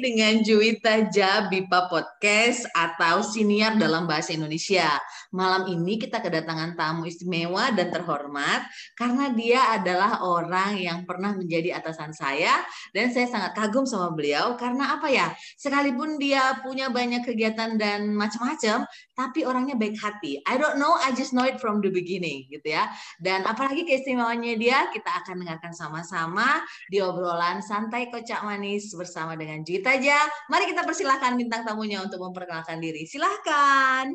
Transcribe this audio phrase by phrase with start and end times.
[0.00, 4.96] Dengan Juwita Jabipa Podcast atau Siniar dalam Bahasa Indonesia.
[5.28, 8.64] Malam ini kita kedatangan tamu istimewa dan terhormat
[8.96, 12.64] karena dia adalah orang yang pernah menjadi atasan saya
[12.96, 15.36] dan saya sangat kagum sama beliau karena apa ya?
[15.60, 20.40] Sekalipun dia punya banyak kegiatan dan macam-macam, tapi orangnya baik hati.
[20.48, 22.88] I don't know, I just know it from the beginning gitu ya.
[23.20, 29.60] Dan apalagi keistimewaannya dia, kita akan dengarkan sama-sama di obrolan santai kocak manis bersama dengan
[29.60, 30.18] Juwita aja.
[30.46, 33.02] Mari kita persilahkan bintang tamunya untuk memperkenalkan diri.
[33.04, 34.14] Silahkan.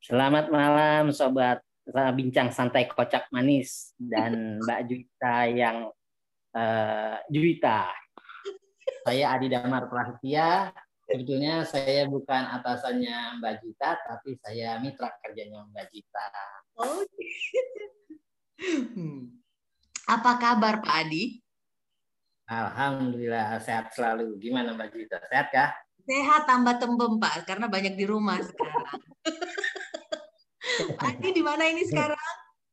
[0.00, 1.64] Selamat malam sobat
[2.14, 4.32] bincang santai kocak manis dan
[4.64, 5.76] Mbak Juwita yang
[6.54, 7.88] uh, Juwita.
[9.04, 10.70] Saya Adi Damar Prasetya.
[11.10, 16.24] Sebetulnya saya bukan atasannya Mbak Juwita, tapi saya mitra kerjanya Mbak Juwita.
[16.78, 17.02] Oh.
[18.60, 19.40] Hmm.
[20.04, 21.40] Apa kabar Pak Adi?
[22.50, 24.34] Alhamdulillah sehat selalu.
[24.42, 25.22] Gimana Mbak Juwita?
[25.30, 25.70] Sehat kah?
[26.02, 28.98] Sehat tambah tembem Pak, karena banyak di rumah sekarang.
[30.98, 32.18] Pak Adi di mana ini sekarang?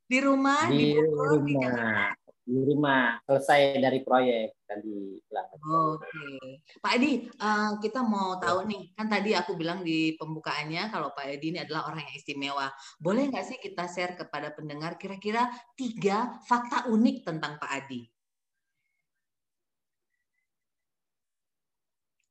[0.10, 0.66] Di rumah?
[0.66, 2.10] Di, di Bogor, rumah.
[2.18, 3.22] Di, di rumah.
[3.22, 5.22] Selesai dari proyek tadi.
[5.22, 6.02] Oke.
[6.02, 6.58] Okay.
[6.82, 11.38] Pak Adi, uh, kita mau tahu nih, kan tadi aku bilang di pembukaannya kalau Pak
[11.38, 12.66] Adi ini adalah orang yang istimewa.
[12.98, 15.46] Boleh nggak sih kita share kepada pendengar kira-kira
[15.78, 18.17] tiga fakta unik tentang Pak Adi?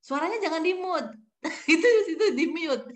[0.06, 1.10] Suaranya jangan di mute.
[1.74, 2.86] itu itu di mute.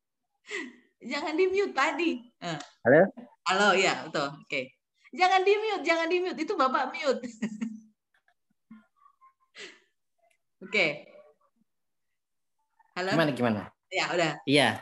[1.12, 2.16] jangan di mute tadi.
[2.80, 3.12] Halo?
[3.44, 4.32] Halo, ya, betul.
[4.32, 4.48] Oke.
[4.48, 4.64] Okay.
[5.12, 6.40] Jangan di mute, jangan di mute.
[6.40, 7.20] Itu Bapak mute.
[10.64, 10.72] Oke.
[10.72, 10.90] okay.
[12.96, 13.12] Halo?
[13.12, 13.60] Gimana, gimana?
[13.92, 14.32] Ya, udah.
[14.48, 14.80] Iya.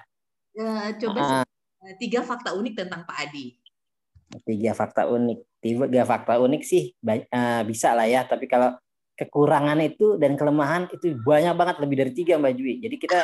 [0.54, 3.58] Uh, coba uh, tiga fakta unik tentang Pak Adi.
[4.46, 5.42] Tiga fakta unik.
[5.58, 8.22] Tiga fakta unik sih uh, bisa lah ya.
[8.30, 8.78] Tapi kalau
[9.16, 12.74] kekurangan itu dan kelemahan itu banyak banget lebih dari tiga Mbak Jui.
[12.80, 13.18] Jadi kita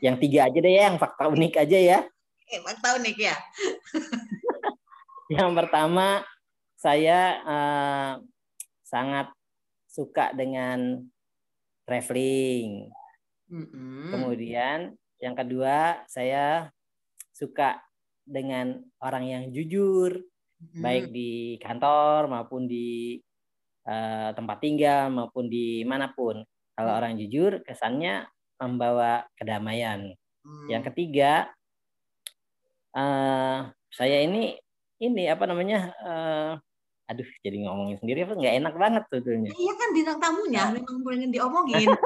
[0.00, 1.98] yang tiga aja deh ya, yang fakta unik aja ya.
[2.48, 3.36] Eh, fakta unik ya.
[5.36, 6.20] yang pertama
[6.76, 8.12] saya uh,
[8.84, 9.32] sangat
[9.88, 11.00] suka dengan
[11.88, 12.92] traveling.
[13.48, 14.10] Mm-hmm.
[14.12, 14.78] Kemudian
[15.20, 16.68] yang kedua saya
[17.32, 17.80] suka
[18.24, 20.82] dengan orang yang jujur, mm-hmm.
[20.84, 23.20] baik di kantor maupun di
[23.88, 26.42] uh, tempat tinggal maupun di mana pun.
[26.74, 26.98] Kalau hmm.
[26.98, 28.26] orang jujur, kesannya
[28.58, 30.12] membawa kedamaian.
[30.44, 30.66] Hmm.
[30.68, 31.48] Yang ketiga,
[32.96, 34.58] uh, saya ini
[34.98, 35.94] ini apa namanya?
[36.02, 36.52] Uh,
[37.06, 39.50] aduh, jadi ngomongin sendiri apa nggak enak banget sebetulnya.
[39.54, 40.70] Iya kan bintang tamunya, nah.
[40.74, 41.88] memang pengen diomongin.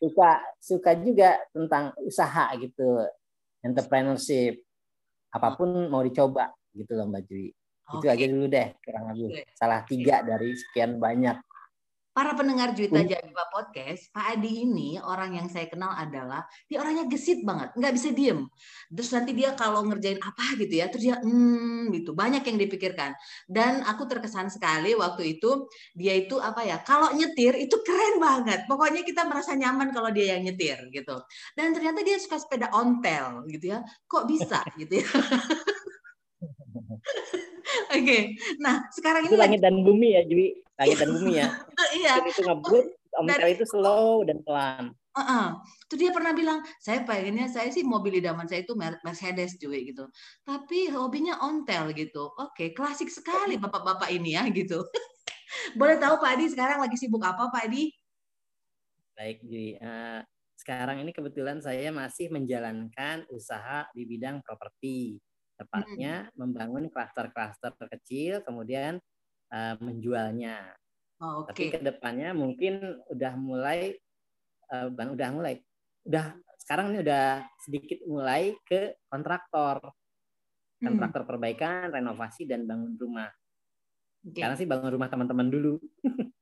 [0.00, 3.04] suka suka juga tentang usaha gitu,
[3.60, 4.64] entrepreneurship,
[5.28, 7.52] apa pun mau dicoba gitu loh Mbak Jui.
[7.98, 9.42] Itu aja dulu deh, kurang lebih.
[9.56, 11.36] Salah tiga dari sekian banyak.
[12.10, 17.06] Para pendengar Juwita Jabiba Podcast, Pak Adi ini orang yang saya kenal adalah dia orangnya
[17.06, 18.50] gesit banget, nggak bisa diem.
[18.90, 23.14] Terus nanti dia kalau ngerjain apa gitu ya, terus dia hmm gitu, banyak yang dipikirkan.
[23.46, 28.66] Dan aku terkesan sekali waktu itu dia itu apa ya, kalau nyetir itu keren banget.
[28.66, 31.14] Pokoknya kita merasa nyaman kalau dia yang nyetir gitu.
[31.54, 35.06] Dan ternyata dia suka sepeda ontel gitu ya, kok bisa gitu ya.
[37.90, 38.02] Oke.
[38.06, 38.22] Okay.
[38.62, 40.54] Nah, sekarang itu ini langit dan bumi ya, Jui.
[40.78, 41.48] Langit dan bumi ya.
[41.98, 42.12] iya.
[42.22, 42.86] itu ngebut,
[43.18, 44.94] omtel itu slow dan pelan.
[45.10, 45.46] Uh -uh.
[45.90, 50.04] Itu dia pernah bilang, saya pengennya saya sih mobil idaman saya itu Mercedes juga gitu.
[50.46, 52.30] Tapi hobinya ontel gitu.
[52.38, 54.86] Oke, okay, klasik sekali bapak-bapak ini ya gitu.
[55.78, 57.90] Boleh tahu Pak Adi sekarang lagi sibuk apa Pak Adi?
[59.18, 59.74] Baik, Jui.
[59.82, 60.22] Uh,
[60.54, 65.18] sekarang ini kebetulan saya masih menjalankan usaha di bidang properti
[65.60, 66.36] tepatnya hmm.
[66.40, 68.96] membangun klaster-klaster kecil kemudian
[69.52, 70.72] uh, menjualnya.
[71.20, 71.52] Oh, okay.
[71.52, 73.92] Tapi ke depannya mungkin udah mulai
[74.72, 75.54] uh, bang udah mulai
[76.08, 76.32] udah
[76.64, 79.92] sekarang ini udah sedikit mulai ke kontraktor
[80.80, 81.30] kontraktor hmm.
[81.30, 83.28] perbaikan renovasi dan bangun rumah.
[84.24, 84.40] Okay.
[84.40, 85.76] Karena sih bangun rumah teman-teman dulu.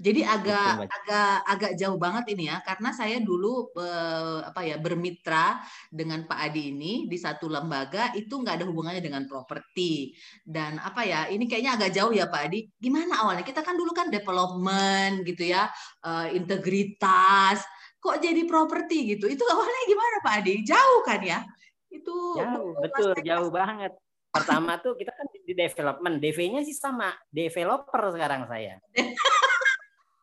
[0.00, 5.60] Jadi agak agak agak jauh banget ini ya karena saya dulu eh, apa ya bermitra
[5.92, 11.04] dengan Pak Adi ini di satu lembaga itu nggak ada hubungannya dengan properti dan apa
[11.04, 12.72] ya ini kayaknya agak jauh ya Pak Adi.
[12.80, 15.68] Gimana awalnya kita kan dulu kan development gitu ya
[16.08, 17.60] eh, integritas
[18.00, 20.54] kok jadi properti gitu itu awalnya gimana Pak Adi?
[20.64, 21.44] Jauh kan ya?
[21.92, 23.92] Itu jauh betul jauh banget
[24.30, 28.78] pertama tuh kita kan di development, DV-nya sih sama, developer sekarang saya.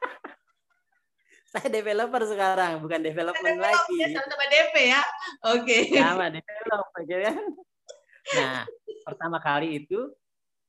[1.49, 3.99] Saya developer sekarang, bukan development lagi.
[4.12, 5.03] Sama-sama DP ya.
[5.49, 5.88] Oke.
[5.88, 5.97] Okay.
[5.97, 7.41] Sama developer gitu kan.
[8.37, 8.69] Nah,
[9.09, 10.12] pertama kali itu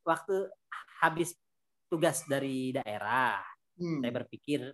[0.07, 0.48] waktu
[1.04, 1.36] habis
[1.92, 3.44] tugas dari daerah.
[3.75, 4.00] Hmm.
[4.00, 4.72] Saya berpikir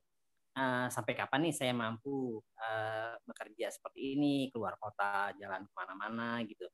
[0.54, 6.42] uh, sampai kapan nih saya mampu uh, bekerja seperti ini, keluar kota, jalan ke mana-mana
[6.46, 6.70] gitu.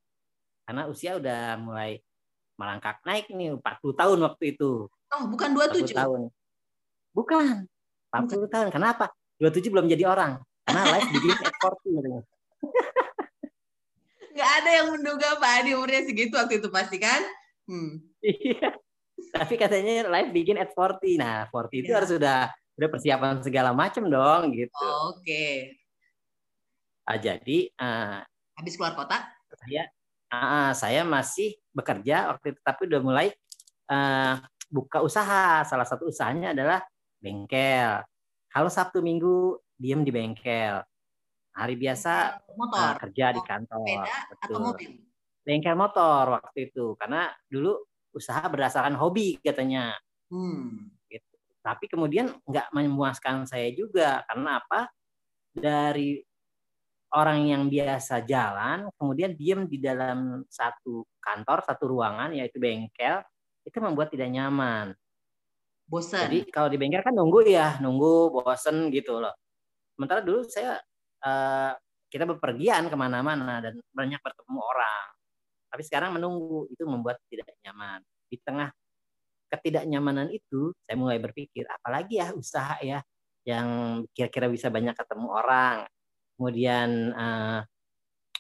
[0.68, 2.03] Karena usia udah mulai
[2.59, 4.92] merangkak naik nih, 40 tahun waktu itu.
[5.12, 5.95] Oh, bukan 27?
[5.95, 6.30] tahun.
[7.12, 7.68] Bukan,
[8.12, 8.50] 40 bukan.
[8.52, 8.68] tahun.
[8.72, 9.12] Kenapa?
[9.42, 10.40] 27 belum jadi orang.
[10.68, 12.24] Karena life begin at 40
[14.31, 17.19] Gak ada yang menduga Pak Adi umurnya segitu waktu itu pasti kan?
[17.68, 18.00] Hmm.
[18.24, 18.80] Iya.
[19.38, 21.19] Tapi katanya life begin at 40.
[21.19, 21.98] Nah, 40 itu yeah.
[22.00, 22.40] harus sudah
[22.80, 24.72] udah persiapan segala macam dong gitu.
[24.80, 25.22] Oh, Oke.
[25.22, 25.56] Okay.
[27.06, 28.24] Uh, jadi uh,
[28.56, 29.19] habis keluar kota?
[29.52, 29.92] Saya
[30.31, 33.28] uh, saya masih bekerja waktu itu tapi udah mulai
[33.92, 34.40] uh,
[34.72, 35.62] buka usaha.
[35.68, 36.80] Salah satu usahanya adalah
[37.21, 38.01] bengkel.
[38.51, 40.83] Kalau Sabtu Minggu diem di bengkel.
[41.56, 42.97] Hari biasa motor.
[42.97, 43.85] Uh, kerja di kantor.
[43.85, 44.91] Sepeda atau mobil?
[45.41, 47.81] Bengkel motor waktu itu karena dulu
[48.12, 49.95] usaha berdasarkan hobi katanya.
[50.27, 50.91] Hmm.
[51.07, 51.33] Gitu.
[51.62, 54.89] Tapi kemudian nggak memuaskan saya juga karena apa?
[55.51, 56.24] Dari
[57.12, 63.19] orang yang biasa jalan, kemudian diem di dalam satu kantor, satu ruangan, yaitu bengkel,
[63.67, 64.95] itu membuat tidak nyaman.
[65.91, 66.31] Bosan.
[66.31, 69.35] Jadi kalau di bengkel kan nunggu ya, nunggu, bosen gitu loh.
[69.91, 70.79] Sementara dulu saya
[71.27, 71.75] uh,
[72.07, 75.07] kita bepergian ke mana-mana dan banyak bertemu orang.
[75.67, 77.99] Tapi sekarang menunggu itu membuat tidak nyaman.
[78.31, 78.71] Di tengah
[79.51, 83.03] ketidaknyamanan itu, saya mulai berpikir, apalagi ya usaha ya
[83.43, 85.83] yang kira-kira bisa banyak ketemu orang,
[86.39, 87.59] kemudian uh,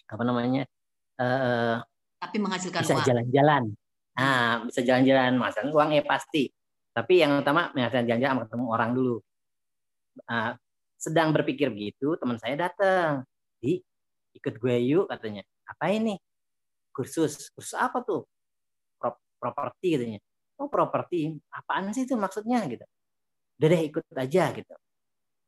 [0.07, 0.63] apa namanya,
[1.19, 1.83] uh,
[2.21, 3.75] tapi menghasilkan bisa jalan-jalan.
[4.15, 6.47] Nah, bisa jalan-jalan, menghasilkan uang ya pasti.
[6.91, 9.15] Tapi yang utama menghasilkan jalan-jalan ketemu orang dulu.
[10.27, 10.51] Uh,
[10.99, 13.23] sedang berpikir begitu, teman saya datang,
[13.57, 13.79] di
[14.35, 15.41] ikut gue yuk katanya.
[15.65, 16.19] Apa ini?
[16.93, 17.49] kursus.
[17.55, 18.27] Kursus apa tuh?
[18.99, 20.19] Pro properti katanya.
[20.59, 21.39] Oh properti?
[21.49, 22.61] Apaan sih itu maksudnya?
[22.69, 22.85] gitu.
[23.57, 24.75] Udah deh ikut aja gitu.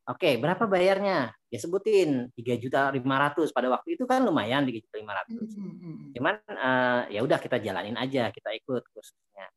[0.04, 1.32] Oke berapa bayarnya?
[1.48, 3.54] Ya sebutin tiga juta lima ratus.
[3.54, 5.50] Pada waktu itu kan lumayan tiga juta lima ratus.
[5.54, 6.12] Hmm, hmm, hmm.
[6.18, 9.48] cuman uh, ya udah kita jalanin aja kita ikut kursusnya.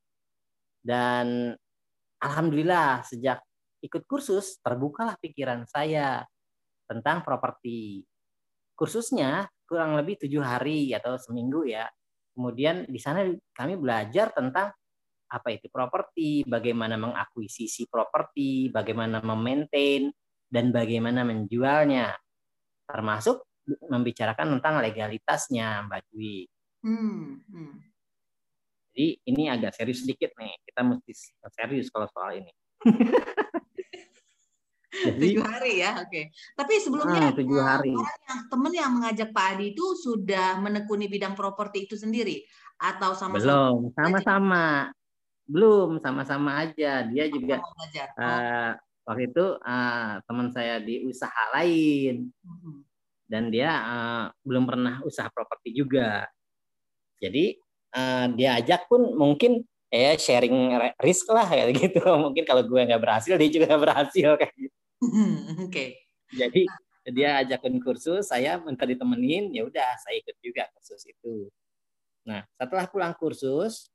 [0.86, 1.56] Dan
[2.22, 3.42] alhamdulillah sejak
[3.84, 6.24] ikut kursus terbukalah pikiran saya
[6.86, 8.06] tentang properti
[8.76, 11.88] kursusnya kurang lebih tujuh hari atau seminggu ya.
[12.36, 13.24] Kemudian di sana
[13.56, 14.70] kami belajar tentang
[15.26, 20.12] apa itu properti, bagaimana mengakuisisi properti, bagaimana memaintain,
[20.46, 22.14] dan bagaimana menjualnya.
[22.86, 23.42] Termasuk
[23.90, 26.46] membicarakan tentang legalitasnya, Mbak Dwi.
[26.86, 27.74] Hmm, hmm.
[28.96, 30.56] Jadi ini agak serius sedikit nih.
[30.64, 31.12] Kita mesti
[31.52, 32.48] serius kalau soal ini.
[35.20, 36.08] tujuh hari ya, oke.
[36.08, 36.32] Okay.
[36.56, 37.92] Tapi sebelumnya ah, tujuh hari.
[37.92, 42.40] orang yang temen yang mengajak Pak Adi itu sudah menekuni bidang properti itu sendiri
[42.80, 44.64] atau sama belum sama-sama
[45.44, 47.60] belum sama-sama aja dia juga
[48.20, 48.72] uh,
[49.08, 52.76] waktu itu uh, teman saya di usaha lain mm-hmm.
[53.32, 56.28] dan dia uh, belum pernah usaha properti juga
[57.16, 57.56] jadi
[57.96, 63.00] uh, dia ajak pun mungkin eh sharing risk lah kayak gitu mungkin kalau gue nggak
[63.00, 65.68] berhasil dia juga nggak berhasil kayak gitu Oke.
[65.68, 65.88] Okay.
[66.32, 66.62] Jadi
[67.12, 71.52] dia ajakin kursus, saya minta ditemenin, ya udah saya ikut juga kursus itu.
[72.26, 73.86] Nah, setelah pulang kursus,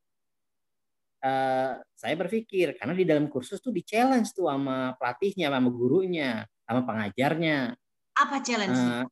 [1.20, 6.48] uh, saya berpikir karena di dalam kursus tuh di challenge tuh sama pelatihnya, sama gurunya,
[6.64, 7.76] sama pengajarnya.
[8.16, 8.80] Apa challenge?
[8.80, 9.04] Uh,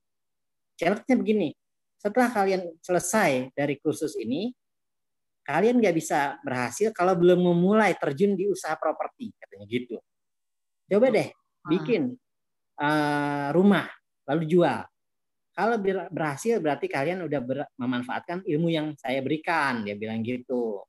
[0.81, 1.49] challenge-nya begini,
[2.01, 4.57] setelah kalian selesai dari kursus ini,
[5.45, 9.97] kalian nggak bisa berhasil kalau belum memulai terjun di usaha properti, katanya gitu.
[10.91, 11.29] Coba deh
[11.69, 12.15] bikin
[12.81, 13.87] uh, rumah
[14.27, 14.83] lalu jual.
[15.51, 15.77] Kalau
[16.09, 20.81] berhasil berarti kalian udah ber memanfaatkan ilmu yang saya berikan, dia bilang gitu.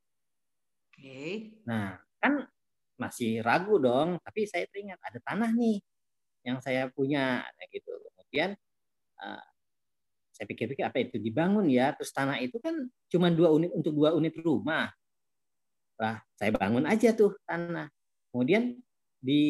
[0.88, 0.96] Oke.
[0.96, 1.30] Okay.
[1.68, 2.46] Nah, kan
[2.96, 5.82] masih ragu dong, tapi saya teringat ada tanah nih
[6.46, 7.42] yang saya punya
[7.74, 7.90] gitu.
[8.14, 8.54] Kemudian
[9.20, 9.51] uh,
[10.42, 11.22] saya pikir-pikir apa itu?
[11.22, 12.74] Dibangun ya, terus tanah itu kan
[13.14, 14.90] cuma dua unit untuk dua unit rumah.
[16.02, 17.94] Lah, saya bangun aja tuh tanah.
[18.34, 18.74] Kemudian
[19.22, 19.46] di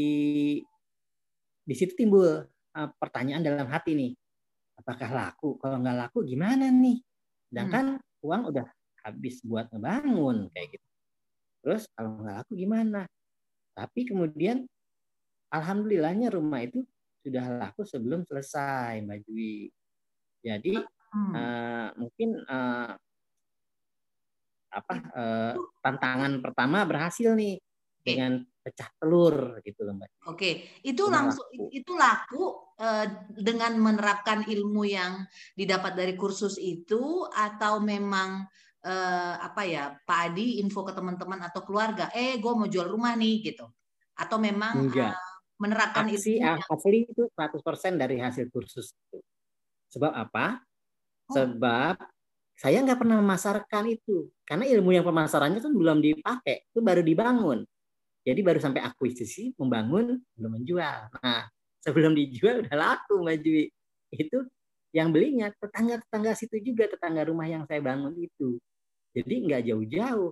[1.64, 4.12] di situ timbul uh, pertanyaan dalam hati nih.
[4.84, 5.56] Apakah laku?
[5.64, 7.00] Kalau nggak laku gimana nih?
[7.48, 8.28] Sedangkan hmm.
[8.28, 8.68] uang udah
[9.08, 10.88] habis buat ngebangun kayak gitu.
[11.64, 13.08] Terus kalau nggak laku gimana?
[13.80, 14.68] Tapi kemudian
[15.56, 16.84] alhamdulillahnya rumah itu
[17.24, 19.72] sudah laku sebelum selesai Mbak Jui
[20.42, 20.82] jadi
[21.14, 21.34] hmm.
[21.34, 22.92] uh, mungkin uh,
[24.72, 27.60] apa uh, tantangan pertama berhasil nih
[28.02, 30.10] dengan pecah telur gitu loh mbak.
[30.30, 31.70] Oke, itu langsung laku.
[31.74, 32.44] itu laku
[32.78, 35.26] uh, dengan menerapkan ilmu yang
[35.58, 38.46] didapat dari kursus itu atau memang
[38.82, 43.14] eh, apa ya Pak Adi info ke teman-teman atau keluarga, eh gue mau jual rumah
[43.14, 43.66] nih gitu,
[44.18, 45.14] atau memang Enggak.
[45.14, 45.22] eh,
[45.62, 46.66] menerapkan Aksi itu?
[46.74, 49.22] asli itu 100% dari hasil kursus itu.
[49.92, 50.64] Sebab apa?
[51.28, 51.36] Oh.
[51.36, 51.96] Sebab
[52.56, 54.30] saya nggak pernah memasarkan itu.
[54.46, 57.66] Karena ilmu yang pemasarannya kan belum dipakai, itu baru dibangun.
[58.22, 61.10] Jadi baru sampai akuisisi, membangun, belum menjual.
[61.20, 61.50] Nah,
[61.86, 63.66] sebelum dijual udah laku Mbak Jui.
[64.14, 64.46] Itu
[64.92, 68.60] yang belinya tetangga-tetangga situ juga, tetangga rumah yang saya bangun itu.
[69.12, 70.32] Jadi nggak jauh-jauh,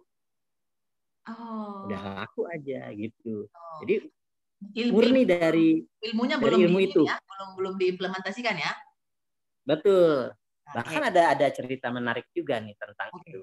[1.30, 1.86] Oh.
[1.86, 3.46] udah laku aja gitu.
[3.46, 3.78] Oh.
[3.84, 4.08] Jadi
[4.76, 7.02] Il- murni dari ilmunya dari belum ilmu di- itu.
[7.06, 8.72] ya, belum belum diimplementasikan ya.
[9.70, 10.34] Betul.
[10.70, 13.30] Bahkan ada ada cerita menarik juga nih tentang Oke.
[13.30, 13.40] itu.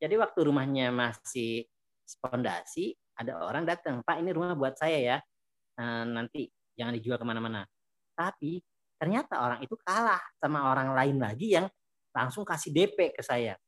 [0.00, 1.68] Jadi waktu rumahnya masih
[2.24, 5.18] pondasi, ada orang datang, Pak ini rumah buat saya ya,
[5.76, 7.68] Eh, nanti jangan dijual ke mana-mana.
[8.16, 8.64] Tapi
[8.96, 11.68] ternyata orang itu kalah sama orang lain lagi yang
[12.16, 13.60] langsung kasih DP ke saya.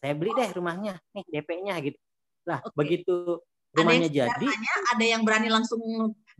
[0.00, 2.00] Saya beli deh rumahnya, nih DP-nya gitu.
[2.48, 2.72] Lah Oke.
[2.80, 3.44] begitu
[3.76, 5.80] Ada rumahnya jadi, sederhananya, ada yang berani langsung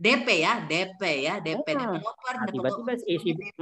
[0.01, 2.01] DP ya, DP ya, DP Hmm.
[2.01, 3.59] developer, Nah, tiba-tiba developer, isi DP.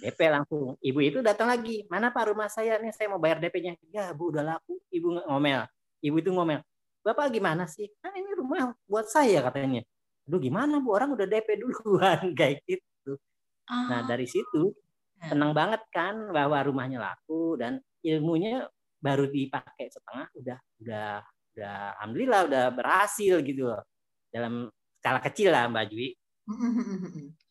[0.00, 0.78] DP langsung.
[0.80, 1.84] Ibu itu datang lagi.
[1.90, 2.92] Mana Pak rumah saya nih?
[2.94, 3.74] Saya mau bayar DP-nya.
[3.92, 4.80] Ya Bu udah laku.
[4.88, 5.66] Ibu ngomel.
[6.00, 6.60] Ibu itu ngomel.
[7.04, 7.90] Bapak gimana sih?
[8.00, 9.84] Kan ini rumah buat saya katanya.
[10.24, 10.96] Aduh gimana Bu?
[10.96, 13.20] Orang udah DP duluan kayak gitu.
[13.68, 14.72] Nah Ah, dari situ
[15.14, 15.30] Ya.
[15.32, 18.66] senang banget kan bahwa rumahnya laku dan ilmunya
[19.00, 21.08] baru dipakai setengah udah udah
[21.54, 23.80] udah alhamdulillah udah berhasil gitu loh
[24.28, 24.68] dalam
[25.00, 26.08] skala kecil lah Mbak Jui.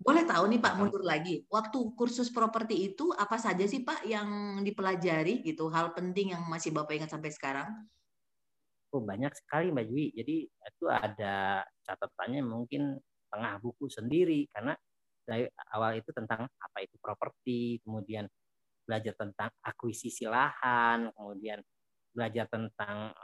[0.00, 1.44] Boleh tahu nih Pak mundur lagi.
[1.48, 5.68] Waktu kursus properti itu apa saja sih Pak yang dipelajari gitu?
[5.68, 7.68] Hal penting yang masih Bapak ingat sampai sekarang?
[8.90, 10.10] Oh, banyak sekali Mbak Jui.
[10.16, 12.98] Jadi itu ada catatannya mungkin
[13.30, 14.74] tengah buku sendiri karena
[15.22, 18.26] dari awal itu tentang apa itu properti, kemudian
[18.82, 21.62] belajar tentang akuisisi lahan, kemudian
[22.10, 23.14] belajar tentang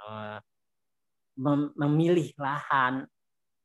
[1.35, 3.03] mem- memilih lahan.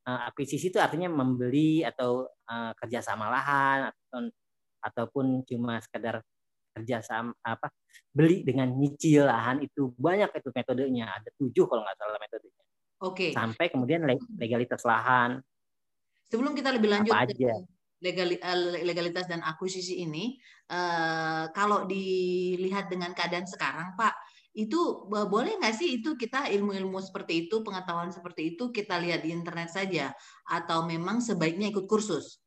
[0.01, 4.33] Eh, akuisisi itu artinya membeli atau eh, kerjasama lahan atau
[4.81, 6.25] ataupun cuma sekedar
[6.73, 7.69] kerjasama apa
[8.09, 9.93] beli dengan nyicil lahan itu.
[9.93, 12.63] Banyak itu metodenya ada tujuh kalau nggak salah metodenya.
[13.05, 15.37] Oke, sampai kemudian le- legalitas lahan.
[16.33, 17.61] Sebelum kita lebih lanjut Apa aja?
[18.01, 20.41] eh, legalitas dan akuisisi ini,
[21.53, 24.13] kalau dilihat dengan keadaan sekarang Pak,
[24.51, 29.23] itu eh, boleh nggak sih itu kita ilmu-ilmu seperti itu, pengetahuan seperti itu kita lihat
[29.23, 30.11] di internet saja,
[30.47, 32.41] atau memang sebaiknya ikut kursus?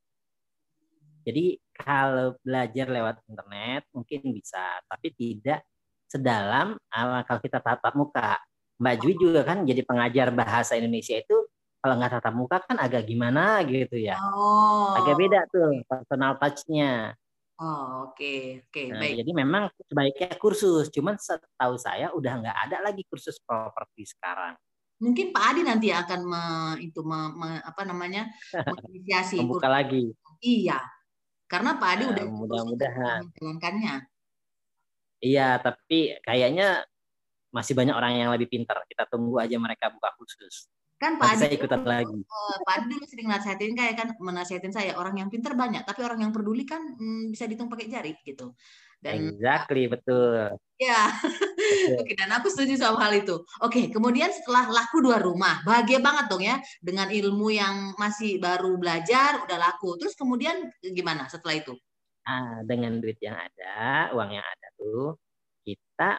[1.25, 5.65] jadi kalau belajar lewat internet mungkin bisa tapi tidak
[6.07, 8.39] sedalam eh, kalau kita tatap muka.
[8.75, 11.49] Mbak Jui juga kan jadi pengajar bahasa Indonesia itu
[11.81, 14.21] kalau nggak tatap muka kan agak gimana gitu ya.
[14.21, 17.17] Oh, agak beda tuh personal touch-nya
[17.55, 19.15] Oh, oke, oke, Nah, baik.
[19.23, 24.59] jadi memang sebaiknya kursus cuman setahu saya udah nggak ada lagi kursus properti sekarang
[24.99, 26.43] Mungkin Pak Adi nanti akan me,
[26.83, 28.27] itu me- me- apa namanya
[28.75, 29.75] menginisiasi membuka kursus.
[29.75, 30.03] lagi
[30.43, 30.79] Iya,
[31.47, 33.19] karena Pak Adi Nah, udah mudah-mudahan.
[33.31, 33.95] menjalankannya.
[35.25, 36.85] Iya, tapi kayaknya
[37.49, 38.83] masih banyak orang yang lebih pintar.
[38.85, 40.69] Kita tunggu aja mereka buka khusus.
[40.95, 42.21] Kan Pak Adi saya ikutan lagi.
[42.23, 46.01] eh, Pak Adi dulu sering nasihatin kayak kan menasihatin saya orang yang pintar banyak, tapi
[46.07, 48.55] orang yang peduli kan hmm, bisa dihitung pakai jari gitu.
[49.05, 50.57] Dan Exactly, betul.
[50.81, 51.13] ya,
[52.01, 53.37] oke dan aku setuju sama hal itu.
[53.61, 58.81] Oke, kemudian setelah laku dua rumah, bahagia banget dong ya dengan ilmu yang masih baru
[58.81, 60.01] belajar udah laku.
[60.01, 61.77] Terus kemudian gimana setelah itu?
[62.25, 65.21] Ah, dengan duit yang ada, uang yang ada tuh,
[65.69, 66.17] kita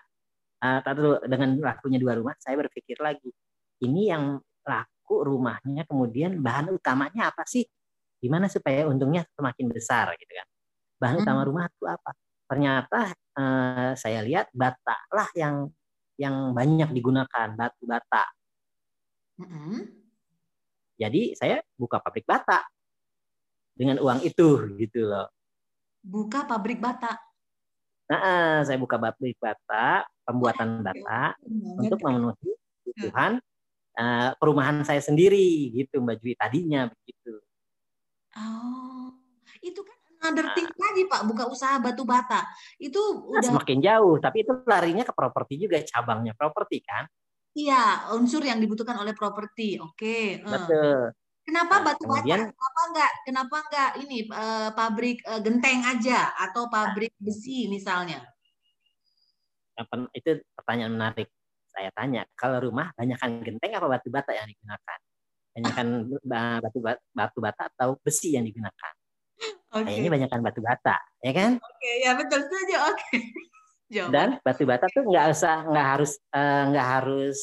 [0.61, 3.33] tak dulu dengan lakunya dua rumah, saya berpikir lagi,
[3.81, 7.63] ini yang laku rumahnya, kemudian bahan utamanya apa sih?
[8.19, 10.47] Gimana supaya untungnya semakin besar gitu kan?
[10.97, 11.23] Bahan Hmm.
[11.23, 12.11] utama rumah itu apa?
[12.45, 15.69] Ternyata eh, saya lihat bata lah yang
[16.15, 18.23] yang banyak digunakan, batu bata.
[19.35, 19.83] Mm-mm.
[20.95, 22.63] Jadi saya buka pabrik bata
[23.75, 25.27] dengan uang itu gitu loh.
[25.99, 27.19] Buka pabrik bata.
[28.07, 31.35] Nah, saya buka pabrik bata, pembuatan bata
[31.75, 32.55] untuk memenuhi
[32.85, 33.43] kebutuhan
[33.95, 37.39] eh, perumahan saya sendiri gitu Mbak Jui tadinya begitu.
[38.35, 39.15] Oh,
[39.59, 42.43] itu kan another thing lagi Pak, buka usaha batu bata.
[42.75, 47.07] Itu Nah, udah semakin jauh, tapi itu larinya ke properti juga cabangnya properti kan.
[47.55, 49.79] iya unsur yang dibutuhkan oleh properti.
[49.79, 50.39] Oke.
[50.39, 50.43] eh.
[50.43, 51.15] Betul.
[51.45, 52.19] Kenapa Nah, batu bata?
[52.19, 53.11] kemudian- Kenapa enggak?
[53.23, 58.19] Kenapa enggak ini eh, pabrik eh, genteng aja atau pabrik besi misalnya?
[60.11, 61.27] Itu pertanyaan menarik.
[61.75, 64.99] Saya tanya, kalau rumah banyakkan genteng apa batu bata yang digunakan?
[65.51, 65.87] Banyakkan
[66.31, 68.93] ba- batu ba- batu bata atau besi yang digunakan?
[69.75, 69.83] Oke.
[69.91, 71.59] Kayaknya banyakkan batu bata, ya kan?
[71.59, 72.77] Oke, ya betul saja.
[72.95, 73.11] Oke.
[73.93, 74.13] Jawaban.
[74.15, 77.37] Dan batu bata tuh nggak usah nggak harus eh, nggak uh, harus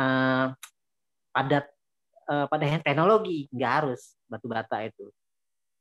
[0.00, 0.46] uh,
[1.28, 1.64] padat
[2.30, 5.12] uh, pada teknologi nggak harus batu bata itu.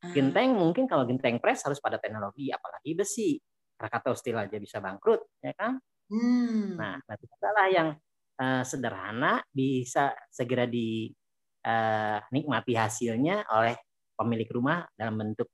[0.02, 0.12] Ah.
[0.12, 3.38] Genteng mungkin kalau genteng press harus pada teknologi, apalagi besi.
[3.78, 5.82] Krakatau Steel aja bisa bangkrut, ya kan?
[6.12, 6.76] Hmm.
[6.76, 7.90] Nah, batu bata lah yang
[8.36, 13.80] uh, sederhana bisa segera dinikmati uh, hasilnya oleh
[14.20, 15.48] pemilik rumah dalam bentuk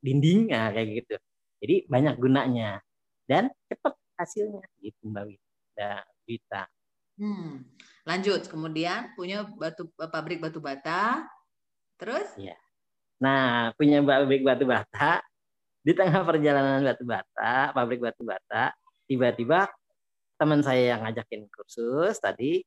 [0.00, 1.16] dinding, nah, kayak gitu.
[1.60, 2.80] Jadi banyak gunanya
[3.28, 5.24] dan cepat hasilnya gitu Mbak
[6.24, 6.64] Wita.
[7.20, 7.68] Hmm.
[8.08, 11.28] Lanjut, kemudian punya batu pabrik batu bata,
[12.00, 12.32] terus?
[12.40, 12.56] Ya.
[13.22, 15.22] Nah, punya pabrik batu bata
[15.84, 18.74] di tengah perjalanan batu bata, pabrik batu bata,
[19.06, 19.70] tiba-tiba
[20.42, 22.58] teman saya yang ngajakin kursus tadi,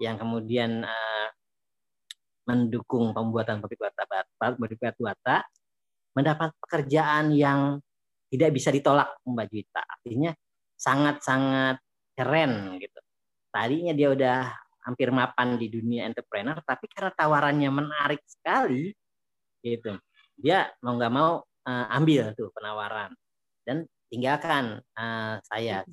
[0.00, 1.28] yang kemudian uh,
[2.48, 5.44] mendukung pembuatan pabrik bata pabrik bata,
[6.16, 7.76] mendapat pekerjaan yang
[8.32, 9.84] tidak bisa ditolak Mbak Juwita.
[9.84, 10.32] Artinya
[10.72, 11.76] sangat-sangat
[12.16, 13.00] keren gitu.
[13.52, 14.48] Tadinya dia udah
[14.88, 18.88] hampir mapan di dunia entrepreneur, tapi karena tawarannya menarik sekali,
[19.60, 20.00] gitu,
[20.32, 23.12] dia mau nggak mau uh, ambil tuh penawaran
[23.68, 25.84] dan tinggalkan uh, saya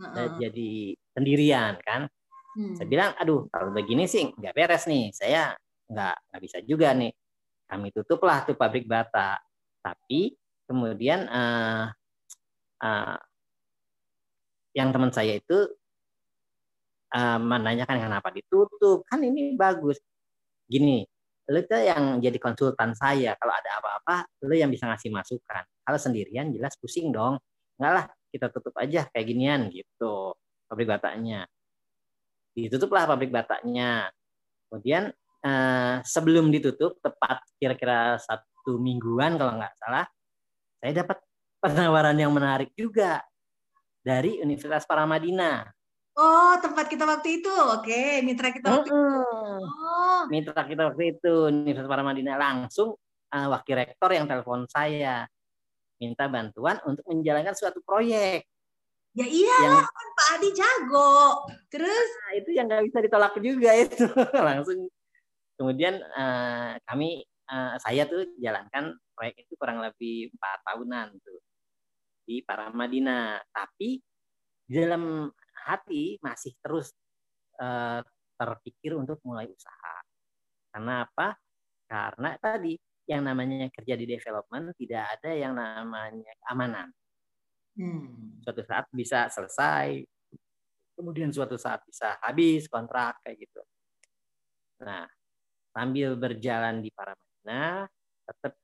[0.00, 0.70] uh jadi
[1.14, 2.10] sendirian kan.
[2.54, 2.74] Hmm.
[2.78, 5.54] Saya bilang, aduh kalau begini sih nggak beres nih, saya
[5.90, 7.10] nggak nggak bisa juga nih.
[7.66, 9.38] Kami tutuplah tuh pabrik bata,
[9.82, 11.90] tapi kemudian uh,
[12.82, 13.16] uh,
[14.74, 15.58] yang teman saya itu
[17.14, 19.02] uh, menanyakan kenapa ditutup?
[19.06, 19.98] Kan ini bagus.
[20.66, 21.06] Gini
[21.44, 23.36] lu itu yang jadi konsultan saya.
[23.36, 24.16] Kalau ada apa-apa
[24.48, 25.64] lu yang bisa ngasih masukan.
[25.84, 27.36] Kalau sendirian jelas pusing dong.
[27.76, 30.34] Enggak lah kita tutup aja kayak ginian gitu
[30.66, 31.46] pabrik bataknya
[32.58, 34.10] ditutuplah pabrik bataknya
[34.66, 35.14] kemudian
[35.46, 40.06] eh, sebelum ditutup tepat kira-kira satu mingguan kalau nggak salah
[40.82, 41.22] saya dapat
[41.64, 43.24] penawaran yang menarik juga
[44.04, 45.64] dari Universitas Paramadina.
[46.14, 47.48] Oh, tempat kita waktu itu.
[47.50, 49.00] Oke, mitra kita waktu itu.
[49.00, 50.22] Oh.
[50.28, 52.94] Mitra kita waktu itu Universitas Paramadina langsung
[53.32, 55.24] uh, wakil rektor yang telepon saya
[55.98, 58.46] minta bantuan untuk menjalankan suatu proyek.
[59.14, 61.46] Ya iya, yang, kan Pak Adi jago.
[61.70, 64.06] Terus nah, itu yang nggak bisa ditolak juga itu.
[64.48, 64.90] langsung
[65.54, 71.38] kemudian uh, kami uh, saya tuh jalankan proyek itu kurang lebih empat tahunan tuh
[72.26, 73.38] di Paramadina.
[73.54, 74.02] Tapi
[74.66, 75.30] di dalam
[75.62, 76.90] hati masih terus
[77.62, 78.02] uh,
[78.34, 79.96] terpikir untuk mulai usaha.
[80.74, 81.38] Karena apa?
[81.86, 86.88] Karena tadi yang namanya kerja di development tidak ada yang namanya keamanan.
[87.74, 88.40] Hmm.
[88.40, 90.04] Suatu saat bisa selesai,
[90.94, 93.62] kemudian suatu saat bisa habis kontrak kayak gitu.
[94.80, 95.04] Nah,
[95.74, 97.84] sambil berjalan di Paramadina,
[98.24, 98.54] tetap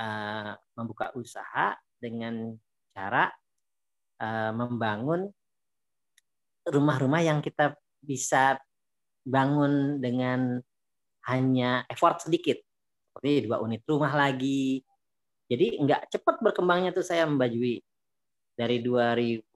[0.00, 2.56] uh, membuka usaha dengan
[2.90, 3.30] cara
[4.18, 5.30] uh, membangun
[6.64, 8.56] rumah-rumah yang kita bisa
[9.24, 10.60] bangun dengan
[11.28, 12.60] hanya effort sedikit
[13.14, 14.82] seperti dua unit rumah lagi
[15.46, 17.78] jadi nggak cepat berkembangnya tuh saya membajui
[18.58, 19.54] dari 2010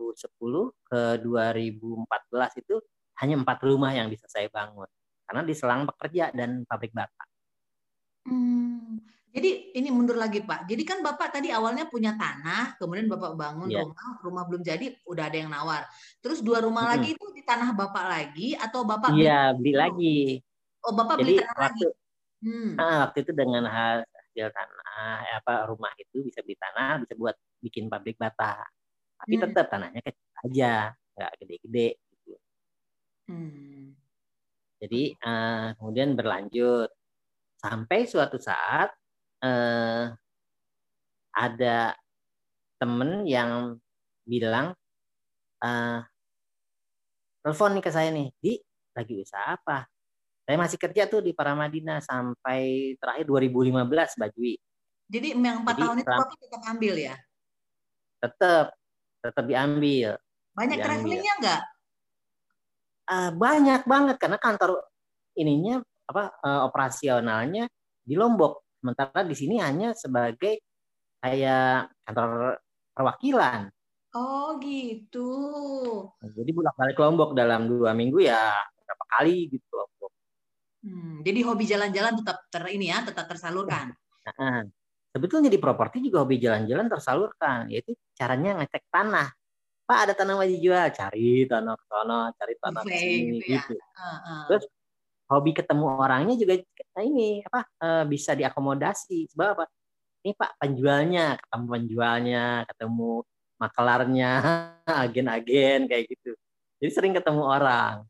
[0.87, 2.77] ke 2014 itu
[3.18, 4.87] hanya empat rumah yang bisa saya bangun
[5.27, 7.25] karena di selang pekerja dan pabrik bata.
[8.29, 9.01] Hmm.
[9.29, 10.64] Jadi ini mundur lagi Pak.
[10.64, 13.85] Jadi kan Bapak tadi awalnya punya tanah, kemudian Bapak bangun yeah.
[13.85, 15.85] rumah, rumah belum jadi, udah ada yang nawar.
[16.25, 16.92] Terus dua rumah hmm.
[16.97, 20.18] lagi itu di tanah Bapak lagi atau Bapak Iya, yeah, beli lagi.
[20.81, 21.87] Oh, Bapak jadi, beli tanah waktu, lagi.
[22.38, 22.79] Hmm.
[22.79, 27.35] Ah, waktu itu dengan hasil tanah, eh, apa rumah itu bisa beli tanah, bisa buat
[27.59, 28.62] bikin pabrik bata.
[29.18, 29.42] Tapi hmm.
[29.42, 30.72] tetap tanahnya kecil aja,
[31.18, 32.35] nggak gede-gede gitu.
[33.27, 33.98] Hmm.
[34.79, 36.90] Jadi uh, kemudian berlanjut
[37.59, 38.94] sampai suatu saat
[39.42, 40.14] eh,
[41.35, 41.79] ada
[42.79, 43.74] temen yang
[44.22, 44.74] bilang
[45.62, 46.01] eh,
[47.42, 48.55] telepon nih ke saya nih di
[48.94, 49.90] lagi usaha apa
[50.48, 53.84] saya masih kerja tuh di Paramadina sampai terakhir 2015
[54.16, 54.56] Bajui
[55.08, 57.14] jadi yang empat tahun itu Bapak tetap ambil ya
[58.24, 58.66] tetap
[59.20, 60.16] tetap diambil
[60.56, 61.62] banyak travelingnya enggak
[63.12, 64.80] uh, banyak banget karena kantor
[65.37, 67.68] ininya apa uh, operasionalnya
[68.08, 70.62] di Lombok Sementara di sini hanya sebagai
[71.18, 72.62] kayak kantor
[72.94, 73.66] perwakilan.
[74.14, 75.30] Oh gitu.
[76.22, 78.54] Jadi bolak-balik Lombok dalam dua minggu ya
[78.87, 79.97] berapa kali gitu Lombok.
[80.79, 83.91] Hmm, jadi hobi jalan-jalan tetap ter ini ya, tetap tersalurkan.
[84.29, 84.62] Nah,
[85.11, 89.29] sebetulnya di properti juga hobi jalan-jalan tersalurkan, yaitu caranya ngecek tanah.
[89.88, 93.53] Pak ada tanah mau dijual, cari tanah ke sana, cari tanah ke sini gitu.
[93.57, 93.61] Ya?
[93.64, 93.75] gitu.
[93.75, 94.43] Uh, uh.
[94.53, 94.64] Terus
[95.33, 96.55] hobi ketemu orangnya juga
[97.03, 99.64] ini apa uh, bisa diakomodasi sebab apa
[100.25, 103.11] ini pak penjualnya ketemu penjualnya ketemu
[103.59, 104.33] makelarnya,
[105.05, 106.33] agen-agen kayak gitu.
[106.79, 108.07] Jadi sering ketemu orang.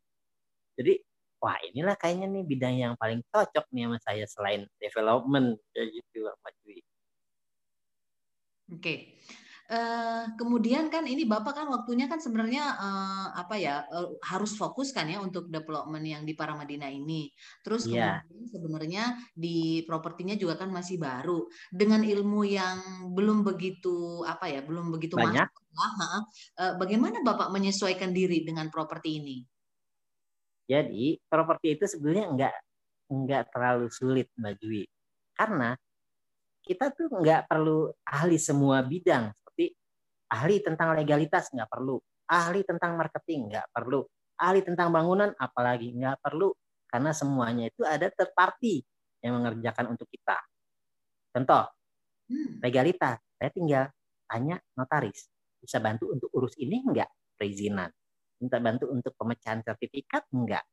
[0.76, 1.00] Jadi
[1.38, 6.26] wah inilah kayaknya nih bidang yang paling cocok nih sama saya selain development kayak gitu
[6.26, 6.78] Pak Cui.
[8.74, 8.94] Oke.
[9.68, 14.96] Uh, kemudian kan ini Bapak kan waktunya kan sebenarnya uh, apa ya uh, harus fokus
[14.96, 17.28] kan ya untuk development yang di Paramadina ini.
[17.60, 18.24] Terus yeah.
[18.24, 19.04] kemudian sebenarnya
[19.36, 25.20] di propertinya juga kan masih baru dengan ilmu yang belum begitu apa ya belum begitu
[25.20, 25.52] banyak.
[25.52, 26.24] Masuk,
[26.56, 29.44] uh, bagaimana Bapak menyesuaikan diri dengan properti ini?
[30.68, 32.54] Jadi properti itu sebenarnya enggak
[33.08, 34.84] enggak terlalu sulit Mbak Jui.
[35.32, 35.72] Karena
[36.60, 39.32] kita tuh enggak perlu ahli semua bidang.
[39.32, 39.72] Seperti
[40.28, 41.96] ahli tentang legalitas enggak perlu,
[42.28, 44.04] ahli tentang marketing enggak perlu,
[44.36, 46.52] ahli tentang bangunan apalagi enggak perlu.
[46.88, 48.84] Karena semuanya itu ada third party
[49.24, 50.36] yang mengerjakan untuk kita.
[51.32, 51.64] Contoh,
[52.28, 52.60] hmm.
[52.60, 53.84] legalitas, saya tinggal
[54.28, 55.28] tanya notaris,
[55.60, 57.92] bisa bantu untuk urus ini enggak perizinan
[58.38, 60.26] minta bantu untuk pemecahan sertifikat?
[60.34, 60.64] Enggak.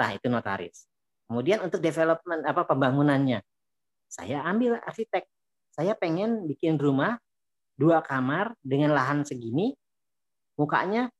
[0.00, 0.88] Nah itu notaris.
[1.24, 3.40] Kemudian untuk development apa pembangunannya?
[4.08, 5.24] Saya ambil arsitek.
[5.74, 7.18] Saya pengen bikin rumah
[7.74, 9.74] dua kamar dengan lahan segini.
[10.54, 11.10] Mukanya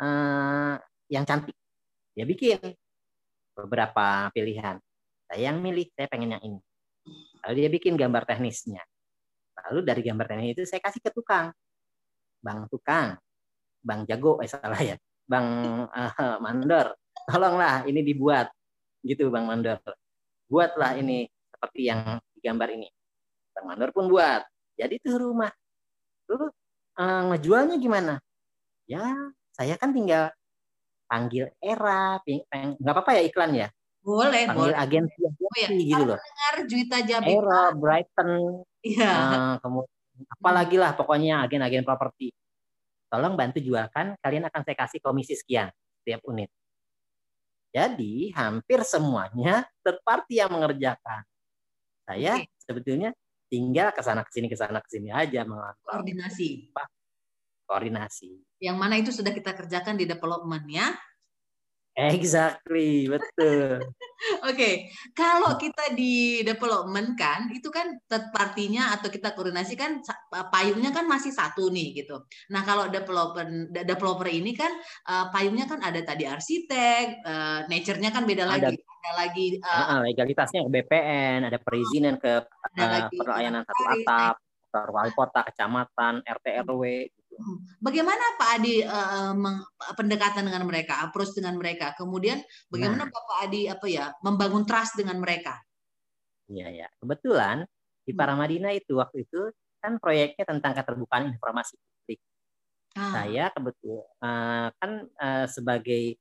[0.00, 0.74] eh,
[1.12, 1.54] yang cantik.
[2.16, 2.58] Dia bikin
[3.54, 4.80] beberapa pilihan.
[5.28, 6.60] Saya yang milih saya pengen yang ini.
[7.44, 8.80] Lalu dia bikin gambar teknisnya.
[9.68, 11.52] Lalu dari gambar teknis itu saya kasih ke tukang.
[12.40, 13.18] Bang tukang
[13.82, 14.96] bang jago eh salah ya
[15.28, 15.46] Bang
[15.92, 16.96] uh, Mandor,
[17.28, 18.48] tolonglah ini dibuat
[19.04, 19.76] gitu Bang Mandor.
[20.48, 22.88] Buatlah ini seperti yang digambar ini.
[23.52, 24.42] Bang Mandor pun buat.
[24.80, 25.52] Jadi itu rumah.
[26.32, 26.48] Lalu
[26.96, 28.14] uh, ngejualnya gimana?
[28.88, 29.04] Ya,
[29.52, 30.32] saya kan tinggal
[31.04, 33.68] panggil era, nggak apa-apa ya iklan ya.
[34.00, 34.80] Boleh, panggil boleh.
[34.80, 35.68] agensi oh, ya.
[35.68, 36.16] gitu loh.
[36.16, 37.28] Dengar Juita Jabi.
[37.36, 39.12] Era, Brighton, iya.
[39.12, 42.34] Uh, kemudian apalagi lah pokoknya agen-agen properti
[43.08, 46.52] tolong bantu jualkan, kalian akan saya kasih komisi sekian setiap unit.
[47.68, 51.20] Jadi hampir semuanya third party yang mengerjakan.
[52.08, 52.48] Saya Oke.
[52.56, 53.12] sebetulnya
[53.52, 55.44] tinggal ke sana ke sini ke sana ke sini aja
[55.84, 56.72] koordinasi.
[57.68, 58.30] Koordinasi.
[58.64, 60.88] Yang mana itu sudah kita kerjakan di development ya.
[62.14, 63.82] Exactly, betul.
[64.46, 64.74] Oke, okay.
[65.18, 69.98] kalau kita di development kan, itu kan third party-nya atau kita koordinasi kan
[70.54, 72.22] payungnya kan masih satu nih gitu.
[72.54, 74.70] Nah kalau developer developer ini kan
[75.10, 79.98] uh, payungnya kan ada tadi arsitek, uh, nature-nya kan beda ada, lagi, ada lagi uh,
[80.06, 82.46] legalitasnya ke BPN, ada perizinan ke
[82.78, 84.34] uh, pelayanan satu atap,
[84.70, 86.82] ke wali kota, kecamatan, RT RW.
[87.78, 89.34] Bagaimana Pak Adi uh,
[89.94, 91.94] pendekatan dengan mereka, approach dengan mereka?
[91.94, 93.12] Kemudian bagaimana nah.
[93.14, 95.54] Pak Adi apa ya membangun trust dengan mereka?
[96.50, 97.62] Iya ya, kebetulan
[98.02, 98.18] di hmm.
[98.18, 102.18] Paramadina itu waktu itu kan proyeknya tentang keterbukaan informasi publik.
[102.98, 103.22] Ah.
[103.22, 106.18] Saya kebetulan uh, kan uh, sebagai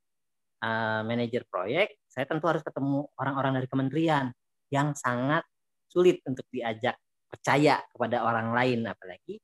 [0.61, 4.29] uh, manajer proyek, saya tentu harus ketemu orang-orang dari kementerian
[4.69, 5.41] yang sangat
[5.87, 9.39] sulit untuk diajak percaya kepada orang lain, apalagi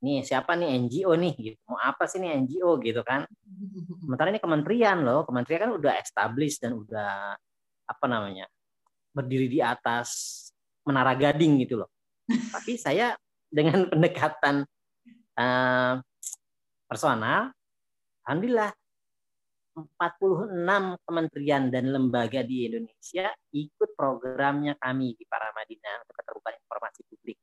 [0.00, 1.58] nih siapa nih NGO nih gitu.
[1.68, 3.28] Mau apa sih nih NGO gitu kan?
[4.02, 5.22] Sementara ini kementerian loh.
[5.28, 7.36] Kementerian kan udah established dan udah
[7.90, 8.48] apa namanya
[9.12, 10.38] berdiri di atas
[10.88, 11.90] menara gading gitu loh.
[12.54, 13.12] Tapi saya
[13.50, 14.64] dengan pendekatan
[15.36, 15.94] uh,
[16.86, 17.50] personal
[18.24, 18.70] alhamdulillah
[19.74, 27.38] 46 kementerian dan lembaga di Indonesia ikut programnya kami di Paramadina untuk keterbukaan informasi publik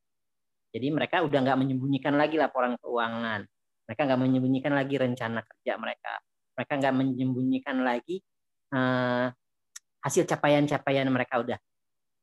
[0.77, 3.49] jadi mereka udah nggak menyembunyikan lagi laporan keuangan.
[3.89, 6.13] Mereka nggak menyembunyikan lagi rencana kerja mereka.
[6.53, 8.21] Mereka nggak menyembunyikan lagi
[8.77, 9.25] uh,
[10.05, 11.57] hasil capaian-capaian mereka udah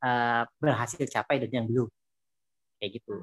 [0.06, 1.90] uh, berhasil capai dan yang belum.
[2.78, 3.14] Kayak gitu.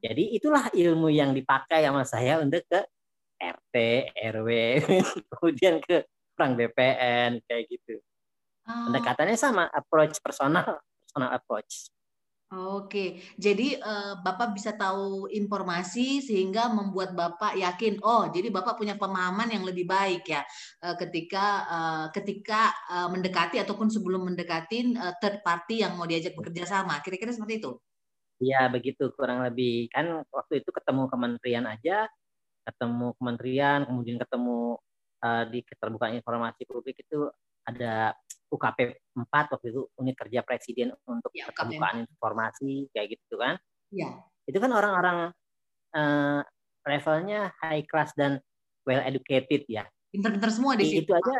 [0.00, 2.80] Jadi itulah ilmu yang dipakai sama saya untuk ke
[3.36, 3.76] RT,
[4.32, 4.48] RW,
[5.36, 6.08] kemudian ke
[6.40, 8.00] orang BPN kayak gitu.
[8.64, 8.88] Oh.
[8.88, 11.92] Pendekatannya sama, approach personal, personal approach.
[12.48, 18.96] Oke, jadi uh, Bapak bisa tahu informasi sehingga membuat Bapak yakin, oh, jadi Bapak punya
[18.96, 20.40] pemahaman yang lebih baik ya
[20.80, 26.32] uh, ketika uh, ketika uh, mendekati ataupun sebelum mendekati uh, third party yang mau diajak
[26.32, 27.04] bekerja sama.
[27.04, 27.76] Kira-kira seperti itu?
[28.40, 29.92] Iya, begitu kurang lebih.
[29.92, 32.08] Kan waktu itu ketemu kementerian aja,
[32.64, 34.80] ketemu kementerian, kemudian ketemu
[35.20, 37.28] uh, di keterbukaan informasi publik itu
[37.68, 38.16] ada
[38.48, 38.78] UKP
[39.12, 43.60] 4 waktu itu unit kerja presiden untuk ya, keterbukaan informasi kayak gitu kan.
[43.92, 44.24] Iya.
[44.48, 45.18] Itu kan orang-orang
[45.92, 46.40] uh,
[46.88, 48.40] levelnya high class dan
[48.88, 49.84] well educated ya.
[50.08, 51.04] Pinter-pinter semua di situ.
[51.04, 51.36] Itu aja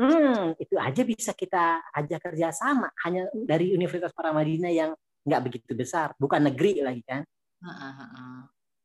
[0.00, 4.96] hmm, itu aja bisa kita ajak kerja sama hanya dari Universitas Paramadina yang
[5.28, 7.20] nggak begitu besar, bukan negeri lagi kan.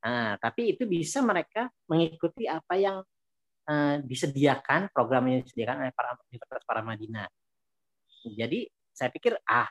[0.04, 3.00] Nah, tapi itu bisa mereka mengikuti apa yang
[3.72, 7.24] uh, disediakan program yang disediakan oleh para Universitas Paramadina.
[8.32, 9.68] Jadi saya pikir ah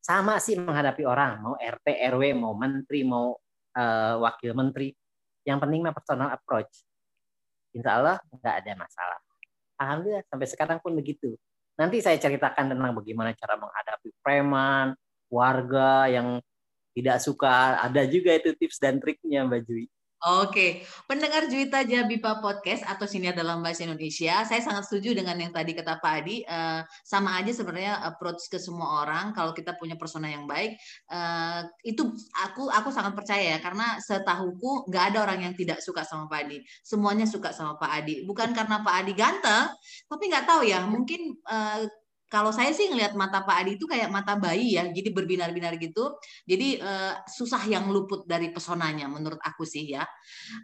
[0.00, 3.36] sama sih menghadapi orang mau RT RW mau menteri mau
[3.76, 4.96] uh, wakil menteri
[5.44, 6.84] yang penting mah personal approach.
[7.76, 9.18] Insya Allah nggak ada masalah.
[9.80, 11.36] Alhamdulillah sampai sekarang pun begitu.
[11.80, 14.92] Nanti saya ceritakan tentang bagaimana cara menghadapi preman,
[15.32, 16.42] warga yang
[16.92, 17.80] tidak suka.
[17.80, 19.88] Ada juga itu tips dan triknya Mbak Jui.
[20.20, 25.48] Oke, pendengar Juwita Jabipa Podcast atau Siniar dalam Bahasa Indonesia, saya sangat setuju dengan yang
[25.48, 26.44] tadi kata Pak Adi.
[26.44, 29.32] Uh, sama aja sebenarnya approach ke semua orang.
[29.32, 30.76] Kalau kita punya persona yang baik,
[31.08, 32.04] uh, itu
[32.36, 36.52] aku aku sangat percaya ya, karena setahuku nggak ada orang yang tidak suka sama Pak
[36.52, 36.68] Adi.
[36.84, 38.20] Semuanya suka sama Pak Adi.
[38.28, 39.72] Bukan karena Pak Adi ganteng,
[40.04, 41.88] tapi nggak tahu ya, mungkin uh,
[42.30, 46.14] kalau saya sih ngelihat mata Pak Adi itu kayak mata bayi ya, jadi berbinar-binar gitu.
[46.46, 50.06] Jadi uh, susah yang luput dari pesonanya menurut aku sih ya.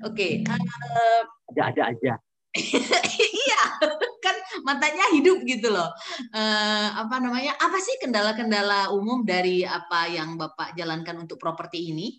[0.06, 0.46] Oke.
[0.46, 0.46] Okay.
[0.46, 2.14] Uh, ada-ada aja.
[3.42, 3.62] iya,
[4.22, 5.90] kan matanya hidup gitu loh.
[6.30, 7.58] Uh, apa namanya?
[7.58, 12.14] Apa sih kendala-kendala umum dari apa yang Bapak jalankan untuk properti ini?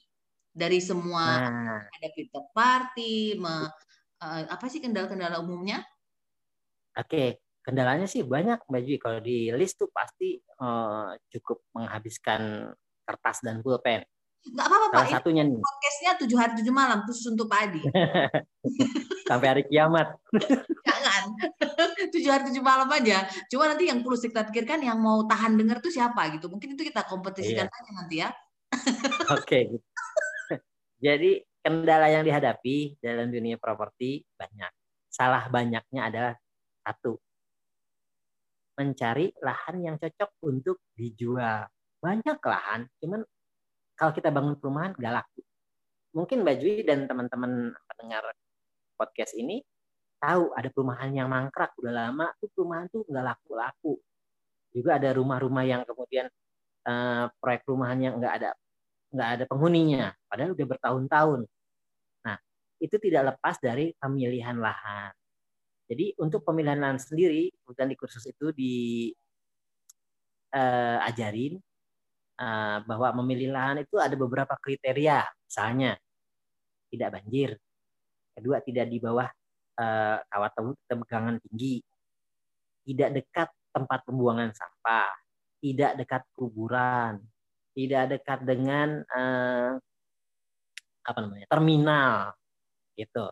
[0.52, 1.82] Dari semua nah.
[1.88, 3.72] ada third party, me,
[4.20, 5.80] uh, apa sih kendala-kendala umumnya?
[6.98, 8.96] Oke, okay kendalanya sih banyak Mbak Jui.
[8.96, 12.72] Kalau di list tuh pasti uh, cukup menghabiskan
[13.04, 14.08] kertas dan pulpen.
[14.48, 15.16] Nggak apa-apa Salah Pak.
[15.20, 15.60] satunya nih.
[15.60, 17.84] Podcastnya tujuh hari tujuh malam khusus untuk Pak Adi.
[19.30, 20.16] Sampai hari kiamat.
[20.88, 21.24] Jangan.
[22.16, 23.28] tujuh hari tujuh malam aja.
[23.52, 26.48] Cuma nanti yang perlu kita pikirkan yang mau tahan dengar tuh siapa gitu.
[26.48, 27.76] Mungkin itu kita kompetisikan iya.
[27.76, 28.30] aja nanti ya.
[29.36, 29.44] Oke.
[29.44, 29.64] okay.
[31.04, 34.72] Jadi kendala yang dihadapi dalam dunia properti banyak.
[35.12, 36.34] Salah banyaknya adalah
[36.88, 37.20] satu
[38.78, 41.66] mencari lahan yang cocok untuk dijual.
[41.98, 43.26] Banyak lahan, cuman
[43.98, 45.42] kalau kita bangun perumahan gak laku.
[46.14, 48.24] Mungkin Mbak Jui dan teman-teman pendengar
[48.98, 49.62] podcast ini
[50.18, 54.02] tahu ada perumahan yang mangkrak udah lama tuh perumahan tuh nggak laku-laku.
[54.74, 56.30] Juga ada rumah-rumah yang kemudian
[56.86, 58.52] uh, proyek perumahan yang nggak ada
[59.08, 61.40] nggak ada penghuninya, padahal udah bertahun-tahun.
[62.28, 62.38] Nah,
[62.84, 65.14] itu tidak lepas dari pemilihan lahan.
[65.88, 68.52] Jadi untuk pemilihan lahan sendiri, kemudian di kursus itu
[70.52, 71.64] diajarin eh,
[72.44, 75.96] uh, bahwa memilih lahan itu ada beberapa kriteria, misalnya
[76.92, 77.56] tidak banjir,
[78.36, 79.32] kedua tidak di bawah
[79.80, 80.52] uh, kawat
[80.92, 81.80] tegangan tinggi,
[82.84, 85.08] tidak dekat tempat pembuangan sampah,
[85.64, 87.24] tidak dekat kuburan,
[87.72, 89.80] tidak dekat dengan uh,
[91.08, 92.36] apa namanya terminal,
[93.00, 93.32] gitu.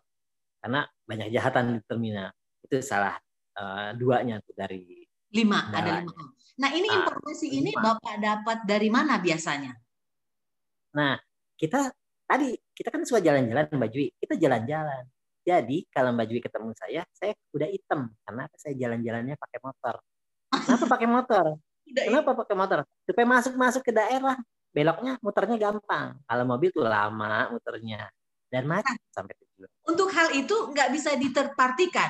[0.63, 2.31] Karena banyak jahatan di terminal
[2.65, 3.15] itu salah
[3.55, 6.11] uh, duanya tuh dari lima ada lima.
[6.55, 7.59] Nah ini ah, informasi lima.
[7.61, 9.73] ini bapak dapat dari mana biasanya?
[10.95, 11.19] Nah
[11.55, 11.91] kita
[12.25, 14.07] tadi kita kan suka jalan-jalan mbak Jui.
[14.17, 15.03] Kita jalan-jalan.
[15.45, 18.09] Jadi kalau mbak Jui ketemu saya saya udah hitam.
[18.23, 19.95] Karena saya jalan-jalannya pakai motor.
[20.55, 21.45] Kenapa pakai motor?
[22.07, 22.79] Kenapa pakai motor?
[23.03, 24.39] Supaya masuk masuk ke daerah.
[24.71, 26.19] Beloknya muternya gampang.
[26.23, 28.07] Kalau mobil tuh lama muternya.
[28.45, 32.09] Dan macet nah, sampai tujuan untuk hal itu nggak bisa diterpartikan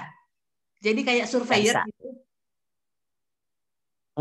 [0.86, 2.22] jadi kayak surveyor gitu?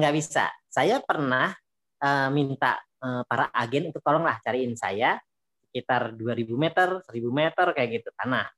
[0.00, 0.48] Nggak bisa.
[0.72, 1.52] Saya pernah
[2.00, 5.20] uh, minta uh, para agen untuk tolonglah cariin saya
[5.68, 8.48] sekitar 2000 meter, 1000 meter kayak gitu tanah.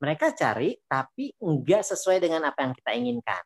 [0.00, 3.42] Mereka cari tapi enggak sesuai dengan apa yang kita inginkan.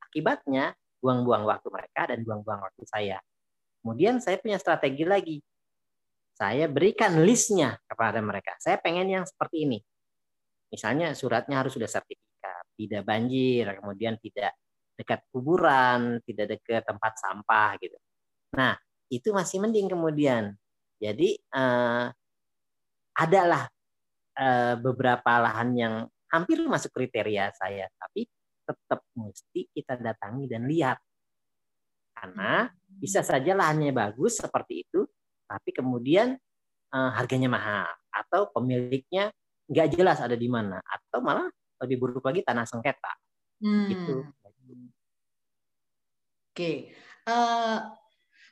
[0.00, 3.18] Akibatnya buang-buang waktu mereka dan buang-buang waktu saya.
[3.82, 5.38] Kemudian saya punya strategi lagi.
[6.32, 8.54] Saya berikan listnya kepada mereka.
[8.58, 9.78] Saya pengen yang seperti ini.
[10.70, 12.25] Misalnya suratnya harus sudah sertifikat
[12.76, 14.52] tidak banjir, kemudian tidak
[14.96, 17.96] dekat kuburan, tidak dekat tempat sampah gitu.
[18.56, 18.76] Nah,
[19.12, 20.56] itu masih mending kemudian.
[20.96, 22.06] Jadi eh,
[23.16, 23.68] adalah
[24.36, 25.94] eh, beberapa lahan yang
[26.32, 28.24] hampir masuk kriteria saya, tapi
[28.66, 30.98] tetap mesti kita datangi dan lihat.
[32.16, 35.04] Karena bisa saja lahannya bagus seperti itu,
[35.44, 36.32] tapi kemudian
[36.92, 39.28] eh, harganya mahal atau pemiliknya
[39.66, 41.50] nggak jelas ada di mana atau malah
[41.82, 43.12] lebih buruk lagi tanah sengketa.
[43.60, 43.88] Hmm.
[43.90, 44.16] Gitu.
[44.22, 44.52] Oke.
[46.56, 46.76] Okay.
[47.26, 47.90] Uh,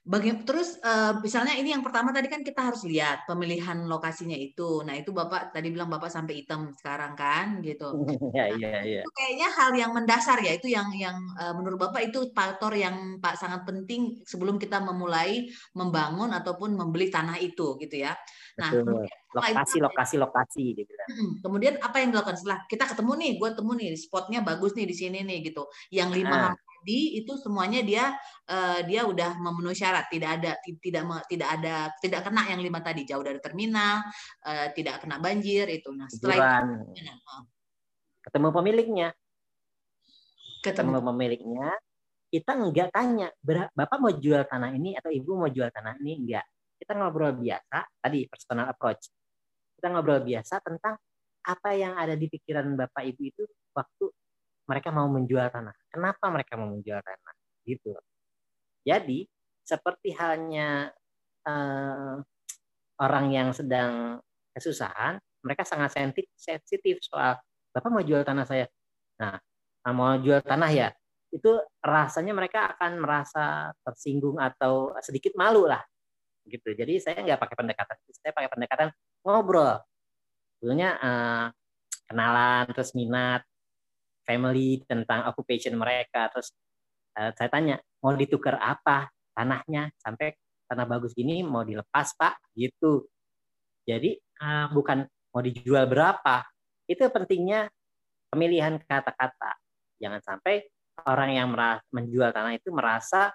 [0.05, 4.85] Bagi, terus uh, misalnya ini yang pertama tadi kan kita harus lihat pemilihan lokasinya itu.
[4.85, 7.89] Nah itu bapak tadi bilang bapak sampai hitam sekarang kan gitu.
[8.37, 9.01] Iya iya iya.
[9.01, 13.17] Itu kayaknya hal yang mendasar ya itu yang yang uh, menurut bapak itu faktor yang
[13.17, 18.13] pak sangat penting sebelum kita memulai membangun ataupun membeli tanah itu gitu ya.
[18.61, 19.09] Nah Betul.
[19.33, 20.93] lokasi lokasi lokasi gitu.
[21.41, 24.95] Kemudian apa yang dilakukan setelah kita ketemu nih, gue ketemu nih spotnya bagus nih di
[24.95, 25.65] sini nih gitu.
[25.89, 26.64] Yang lima nah.
[26.85, 28.13] Di itu semuanya dia
[28.47, 30.07] uh, dia udah memenuhi syarat.
[30.13, 33.09] Tidak ada tidak tidak ada tidak kena yang lima tadi.
[33.09, 34.05] Jauh dari terminal
[34.45, 35.91] uh, tidak kena banjir itu.
[35.97, 37.01] Nah setelah itu
[38.29, 39.09] ketemu pemiliknya.
[40.61, 41.69] Ketemu, ketemu pemiliknya.
[42.29, 43.29] Kita nggak tanya
[43.73, 46.13] bapak mau jual tanah ini atau ibu mau jual tanah ini?
[46.21, 46.45] Enggak
[46.85, 49.09] kita ngobrol biasa tadi personal approach.
[49.79, 51.01] Kita ngobrol biasa tentang
[51.45, 53.43] apa yang ada di pikiran bapak ibu itu
[53.73, 54.05] waktu
[54.65, 55.75] mereka mau menjual tanah.
[55.93, 57.35] Kenapa mereka mau menjual tanah?
[57.65, 57.93] Gitu.
[58.85, 59.25] Jadi
[59.65, 60.93] seperti halnya
[61.49, 62.21] uh,
[63.01, 64.21] orang yang sedang
[64.53, 65.93] kesusahan, mereka sangat
[66.37, 67.41] sensitif soal
[67.75, 68.67] bapak mau jual tanah saya.
[69.19, 69.41] Nah,
[69.91, 70.89] mau jual tanah ya,
[71.35, 71.51] itu
[71.83, 75.83] rasanya mereka akan merasa tersinggung atau sedikit malu lah,
[76.47, 76.71] gitu.
[76.73, 78.89] Jadi saya nggak pakai pendekatan, saya pakai pendekatan
[79.27, 79.83] ngobrol.
[80.63, 81.47] Dulunya uh,
[82.09, 83.43] kenalan, terus minat,
[84.25, 86.29] family, tentang occupation mereka.
[86.33, 86.51] Terus
[87.21, 90.33] uh, saya tanya, mau ditukar apa tanahnya sampai
[90.65, 93.05] tanah bagus gini mau dilepas Pak gitu.
[93.85, 96.45] Jadi uh, bukan mau dijual berapa.
[96.89, 97.69] Itu pentingnya
[98.33, 99.57] pemilihan kata-kata.
[100.01, 100.65] Jangan sampai
[101.05, 101.49] orang yang
[101.93, 103.33] menjual tanah itu merasa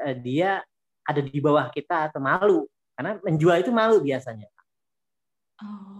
[0.00, 0.60] uh, dia
[1.04, 2.68] ada di bawah kita atau malu.
[2.94, 4.48] Karena menjual itu malu biasanya.
[5.64, 5.99] Oh.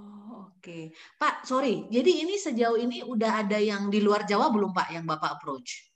[0.60, 1.88] Oke, Pak, sorry.
[1.88, 5.88] Jadi ini sejauh ini udah ada yang di luar Jawa belum Pak yang Bapak approach?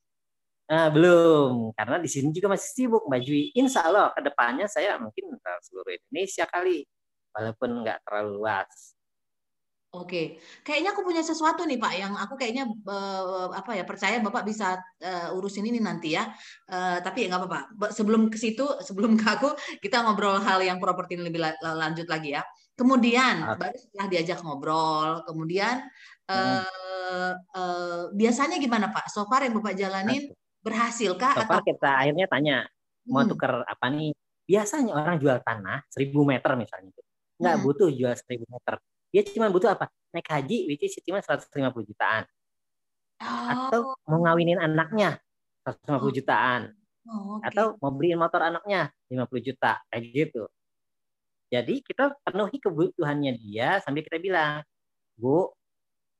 [0.72, 3.53] Nah, belum, karena di sini juga masih sibuk Mbak Jui.
[3.53, 6.81] Insya Allah ke depannya saya mungkin seluruh Indonesia kali,
[7.37, 8.96] walaupun nggak terlalu luas.
[9.92, 14.48] Oke, kayaknya aku punya sesuatu nih Pak yang aku kayaknya uh, apa ya percaya Bapak
[14.48, 16.33] bisa uh, urusin ini nanti ya.
[16.72, 17.92] Uh, tapi nggak apa-apa.
[17.92, 19.53] Sebelum ke situ, sebelum ke aku,
[19.85, 22.42] kita ngobrol hal yang properti lebih lanjut lagi ya.
[22.74, 25.87] Kemudian baru setelah diajak ngobrol, kemudian
[26.26, 26.34] hmm.
[26.34, 29.06] uh, uh, biasanya gimana Pak?
[29.14, 31.38] So far yang Bapak jalanin berhasil kah?
[31.38, 31.70] So far atau...
[31.70, 32.56] kita akhirnya tanya
[33.06, 33.30] mau hmm.
[33.30, 34.10] tuker apa nih?
[34.44, 37.02] Biasanya orang jual tanah 1000 meter misalnya itu
[37.38, 37.64] nggak hmm.
[37.66, 38.74] butuh jual 1000 meter.
[39.14, 39.87] Dia cuma butuh apa?
[40.10, 41.46] Naik haji, which is cuma 150
[41.87, 42.26] jutaan.
[43.22, 43.46] Oh.
[43.50, 45.22] Atau mau ngawinin anaknya
[45.62, 46.10] 150 oh.
[46.10, 46.62] jutaan.
[47.04, 47.52] Oh, okay.
[47.52, 50.50] Atau mau beliin motor anaknya 50 juta kayak gitu.
[51.55, 54.67] Jadi kita penuhi kebutuhannya dia sambil kita bilang,
[55.14, 55.55] Bu,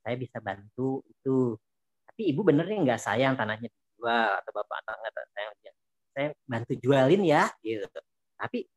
[0.07, 1.59] saya bisa bantu itu.
[2.07, 5.73] Tapi ibu bener nih nggak sayang tanahnya dijual atau bapak atau nggak sayang dia.
[6.15, 7.99] Saya bantu jualin ya, gitu.
[8.39, 8.71] Tapi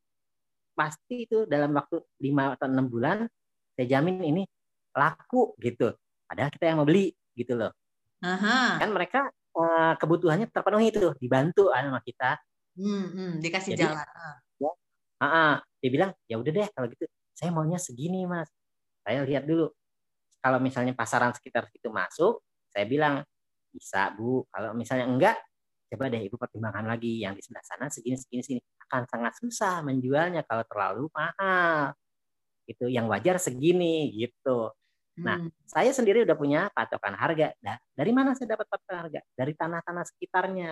[0.74, 3.30] pasti itu dalam waktu lima atau enam bulan
[3.78, 4.43] saya jamin ini
[4.98, 5.93] laku gitu.
[6.26, 7.70] Padahal kita yang mau beli gitu loh.
[8.26, 8.82] Aha.
[8.82, 12.41] Kan mereka uh, kebutuhannya terpenuhi itu, dibantu sama kita.
[12.74, 14.06] Hmm, hmm, dikasih Jadi, jalan.
[15.17, 18.49] Uh, dia bilang ya udah deh kalau gitu saya maunya segini mas.
[19.01, 19.69] Saya lihat dulu
[20.41, 23.25] kalau misalnya pasaran sekitar situ masuk saya bilang
[23.73, 24.45] bisa bu.
[24.49, 25.38] Kalau misalnya enggak
[25.88, 28.62] coba deh ibu pertimbangkan lagi yang di sebelah sana segini segini segini.
[28.88, 31.93] Akan sangat susah menjualnya kalau terlalu mahal.
[32.65, 34.73] Itu yang wajar segini gitu.
[35.17, 35.49] Nah hmm.
[35.65, 37.53] saya sendiri udah punya patokan harga.
[37.65, 39.21] Nah, dari mana saya dapat patokan harga?
[39.34, 40.71] Dari tanah-tanah sekitarnya.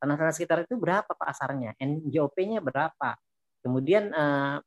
[0.00, 1.76] Tanah-tanah sekitar itu berapa pasarnya?
[1.78, 3.14] NJOP-nya berapa
[3.62, 4.58] kemudian uh,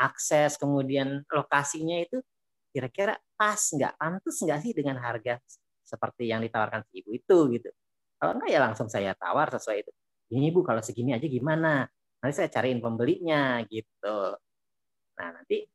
[0.00, 2.24] akses kemudian lokasinya itu
[2.72, 3.98] kira-kira pas nggak?
[4.00, 5.36] Pantas nggak sih dengan harga
[5.84, 7.70] seperti yang ditawarkan si ibu itu gitu?
[8.16, 9.92] Kalau enggak ya langsung saya tawar sesuai itu.
[10.30, 11.84] Ini bu kalau segini aja gimana?
[12.20, 14.38] Nanti saya cariin pembelinya gitu.
[15.18, 15.66] Nah nanti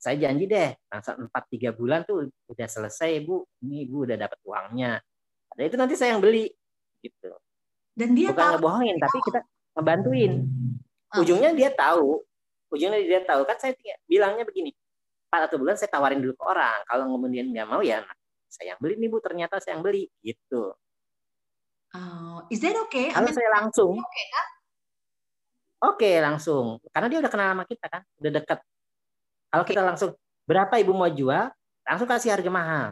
[0.00, 3.46] saya janji deh langsung empat tiga bulan tuh udah selesai bu.
[3.62, 4.98] Ini ibu udah dapat uangnya.
[5.54, 6.50] Ada itu nanti saya yang beli
[7.04, 7.30] gitu.
[7.94, 9.40] Dan dia bukan ngebohongin tapi kita
[9.78, 10.32] ngebantuin.
[11.20, 12.22] Ujungnya dia tahu.
[12.72, 13.46] Ujungnya dia tahu.
[13.46, 13.72] Kan saya
[14.08, 14.74] bilangnya begini
[15.30, 16.78] empat atau bulan saya tawarin dulu ke orang.
[16.86, 18.02] Kalau kemudian nggak mau ya
[18.50, 19.18] saya yang beli nih bu.
[19.22, 20.10] Ternyata saya yang beli.
[20.22, 20.74] Gitu.
[21.94, 23.14] Uh, is that okay?
[23.14, 23.94] Kalau I mean, saya langsung.
[23.94, 24.46] oke okay, kan?
[25.94, 26.66] okay, langsung.
[26.90, 28.02] Karena dia udah kenal sama kita kan?
[28.18, 28.58] Udah dekat
[29.54, 29.78] kalau okay.
[29.78, 30.10] kita langsung
[30.50, 31.46] berapa ibu mau jual?
[31.86, 32.86] Langsung kasih harga mahal.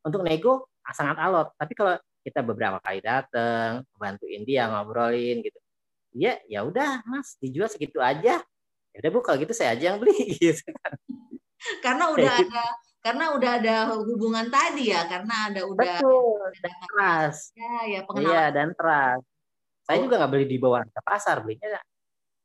[0.00, 1.52] Untuk nego sangat alot.
[1.60, 5.60] Tapi kalau kita beberapa kali datang bantuin dia ngobrolin gitu
[6.12, 8.40] ya ya udah mas dijual segitu aja.
[8.92, 10.92] Ya udah bu kalau gitu saya aja yang beli gitu kan.
[11.80, 12.52] Karena udah gitu.
[12.52, 12.64] ada
[13.02, 17.42] karena udah ada hubungan tadi ya karena ada udah Betul, dan trust.
[17.58, 18.30] Ya ya pengenalan.
[18.30, 19.26] Iya dan trust.
[19.82, 20.02] Saya oh.
[20.06, 21.80] juga nggak beli di bawah harga pasar belinya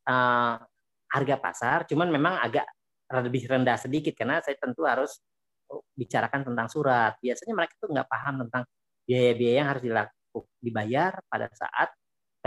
[0.09, 0.55] uh,
[1.07, 2.65] harga pasar cuman memang agak
[3.07, 5.21] lebih rendah sedikit karena saya tentu harus
[5.93, 7.15] bicarakan tentang surat.
[7.19, 8.63] Biasanya mereka tuh nggak paham tentang
[9.07, 10.15] biaya-biaya yang harus dilakukan
[10.61, 11.89] dibayar pada saat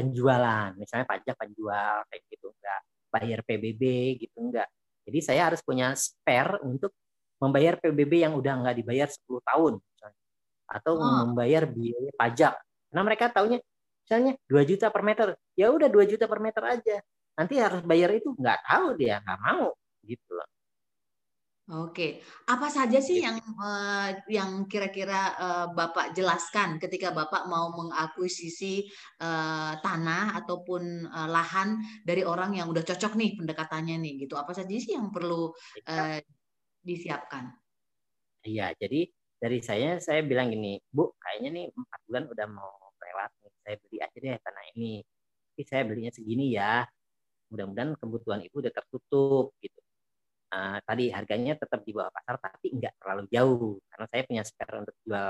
[0.01, 2.80] penjualan, misalnya pajak penjual kayak gitu enggak,
[3.12, 3.82] bayar PBB
[4.16, 4.68] gitu enggak.
[5.05, 6.96] Jadi saya harus punya spare untuk
[7.36, 10.20] membayar PBB yang udah enggak dibayar 10 tahun misalnya.
[10.70, 11.26] Atau oh.
[11.26, 12.55] membayar biaya pajak
[12.90, 13.59] Karena mereka taunya
[14.03, 16.96] misalnya 2 juta per meter, ya udah 2 juta per meter aja.
[17.38, 19.70] Nanti harus bayar itu nggak tahu dia, nggak mau
[20.03, 20.48] gitu loh.
[21.71, 22.18] Oke,
[22.51, 28.91] apa saja sih yang uh, yang kira-kira uh, Bapak jelaskan ketika Bapak mau mengakuisisi
[29.23, 34.35] uh, tanah ataupun uh, lahan dari orang yang udah cocok nih pendekatannya nih gitu.
[34.35, 35.55] Apa saja sih yang perlu
[35.87, 36.18] uh,
[36.83, 37.55] disiapkan?
[38.43, 39.07] Iya, jadi
[39.39, 43.53] dari saya saya bilang gini, Bu, kayaknya nih empat bulan udah mau lewat nih.
[43.62, 44.93] Saya beli aja deh tanah ini.
[45.55, 46.83] Tapi saya belinya segini ya.
[47.55, 49.80] Mudah-mudahan kebutuhan ibu udah tertutup gitu
[50.51, 54.74] uh, tadi harganya tetap di bawah pasar tapi nggak terlalu jauh karena saya punya spare
[54.82, 55.28] untuk jual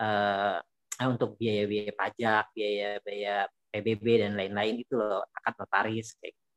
[0.00, 0.58] uh,
[1.02, 6.38] untuk biaya-biaya pajak, biaya-biaya PBB dan lain-lain itu loh akad notaris kayak.
[6.38, 6.50] Gitu.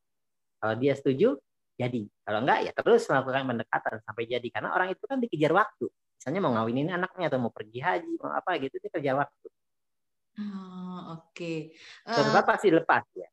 [0.57, 1.29] Kalau dia setuju,
[1.73, 2.01] jadi.
[2.21, 5.87] Kalau enggak ya terus melakukan pendekatan sampai jadi karena orang itu kan dikejar waktu.
[6.17, 9.47] Misalnya mau ngawinin anaknya atau mau pergi haji, mau apa gitu dia kerja waktu.
[10.37, 11.33] Oh, oke.
[11.33, 11.57] Okay.
[12.05, 13.25] Uh, pasti lepas ya.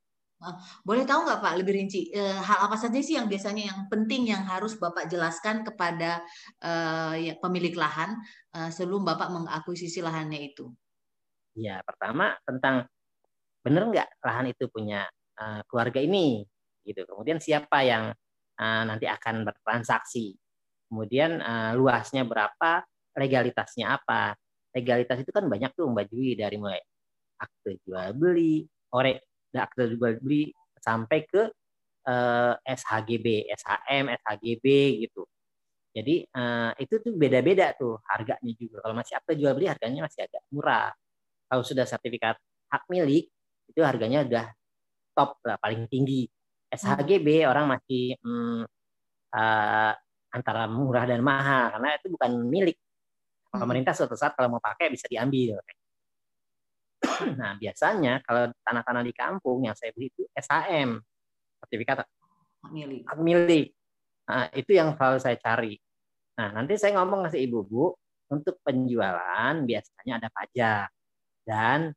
[0.85, 4.29] Boleh tahu nggak Pak lebih rinci eh, hal apa saja sih yang biasanya yang penting
[4.29, 6.21] yang harus Bapak jelaskan kepada
[6.61, 8.19] uh, ya, pemilik lahan
[8.57, 10.69] uh, sebelum Bapak mengakuisisi lahannya itu?
[11.55, 12.91] Ya pertama tentang
[13.65, 15.09] benar nggak lahan itu punya
[15.67, 16.47] keluarga ini
[16.87, 17.03] gitu.
[17.11, 18.15] Kemudian siapa yang
[18.61, 20.35] nanti akan bertransaksi.
[20.87, 21.43] Kemudian
[21.75, 22.87] luasnya berapa,
[23.19, 24.39] legalitasnya apa.
[24.71, 26.79] Legalitas itu kan banyak tuh Mbak Jui dari mulai
[27.39, 28.63] akte jual beli,
[28.95, 30.51] ore akte jual beli
[30.81, 31.43] sampai ke
[32.09, 34.67] eh, SHGB, SHM, SHGB
[35.07, 35.25] gitu.
[35.95, 38.83] Jadi uh, itu tuh beda-beda tuh harganya juga.
[38.83, 40.91] Kalau masih akte jual beli harganya masih agak murah.
[41.47, 42.35] Kalau sudah sertifikat
[42.67, 43.31] hak milik
[43.71, 44.47] itu harganya udah
[45.15, 46.27] top lah paling tinggi.
[46.67, 47.51] SHGB hmm.
[47.51, 48.67] orang masih hmm,
[49.39, 49.93] uh,
[50.35, 52.75] antara murah dan mahal karena itu bukan milik
[53.55, 53.63] hmm.
[53.63, 55.63] pemerintah suatu saat kalau mau pakai bisa diambil.
[57.41, 60.99] Nah, biasanya kalau tanah-tanah di kampung yang saya beli itu SHM,
[61.65, 62.05] sertifikat
[62.73, 63.03] milik.
[63.21, 63.67] Milik.
[64.25, 65.77] Nah, itu yang selalu saya cari.
[66.41, 67.85] Nah, nanti saya ngomong ke ibu bu,
[68.33, 70.89] untuk penjualan biasanya ada pajak
[71.45, 71.93] dan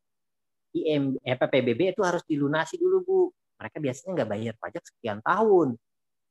[0.75, 3.21] IM, eh, PBB itu harus dilunasi dulu bu.
[3.57, 5.79] Mereka biasanya nggak bayar pajak sekian tahun.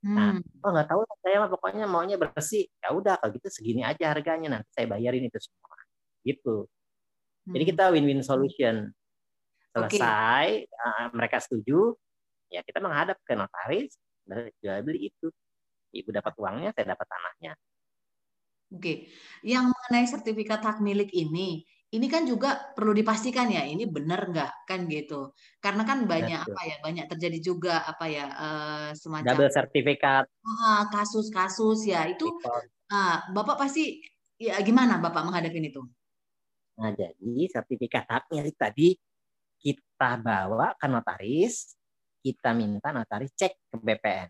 [0.07, 0.63] Nah, hmm.
[0.63, 2.71] oh nggak tahu saya mah pokoknya maunya bersih.
[2.79, 5.75] Ya udah kalau gitu segini aja harganya nanti saya bayarin itu semua.
[6.23, 6.71] Gitu.
[7.47, 7.71] Jadi hmm.
[7.73, 8.91] kita win-win solution.
[9.77, 10.73] Selesai, okay.
[10.73, 11.93] uh, mereka setuju,
[12.49, 13.93] ya kita menghadap ke notaris,
[14.59, 15.29] jual beli itu.
[15.93, 17.53] Ibu dapat uangnya, saya dapat tanahnya.
[18.73, 18.97] Oke, okay.
[19.45, 24.67] yang mengenai sertifikat hak milik ini, ini kan juga perlu dipastikan ya, ini benar nggak
[24.67, 25.37] kan gitu?
[25.63, 26.57] Karena kan banyak Betul.
[26.57, 30.25] apa ya, banyak terjadi juga apa ya uh, semacam double sertifikat,
[30.89, 32.27] kasus-kasus ya itu,
[32.91, 34.03] uh, bapak pasti
[34.41, 35.85] ya gimana bapak menghadapi itu?
[36.77, 38.93] Nah, jadi sertifikat hak milik tadi
[39.57, 41.75] kita bawa ke notaris,
[42.21, 44.29] kita minta notaris cek ke BPN.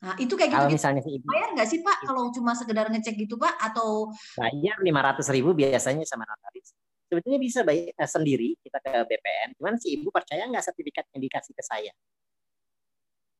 [0.00, 0.56] Nah, itu kayak gitu.
[0.64, 4.08] Kalau misalnya si ibu bayar nggak sih Pak kalau cuma sekedar ngecek gitu Pak atau
[4.40, 6.72] bayar lima ratus ribu biasanya sama notaris.
[7.10, 9.60] Sebetulnya bisa bayar eh, sendiri kita ke BPN.
[9.60, 11.92] Cuman si ibu percaya nggak sertifikat yang dikasih ke saya?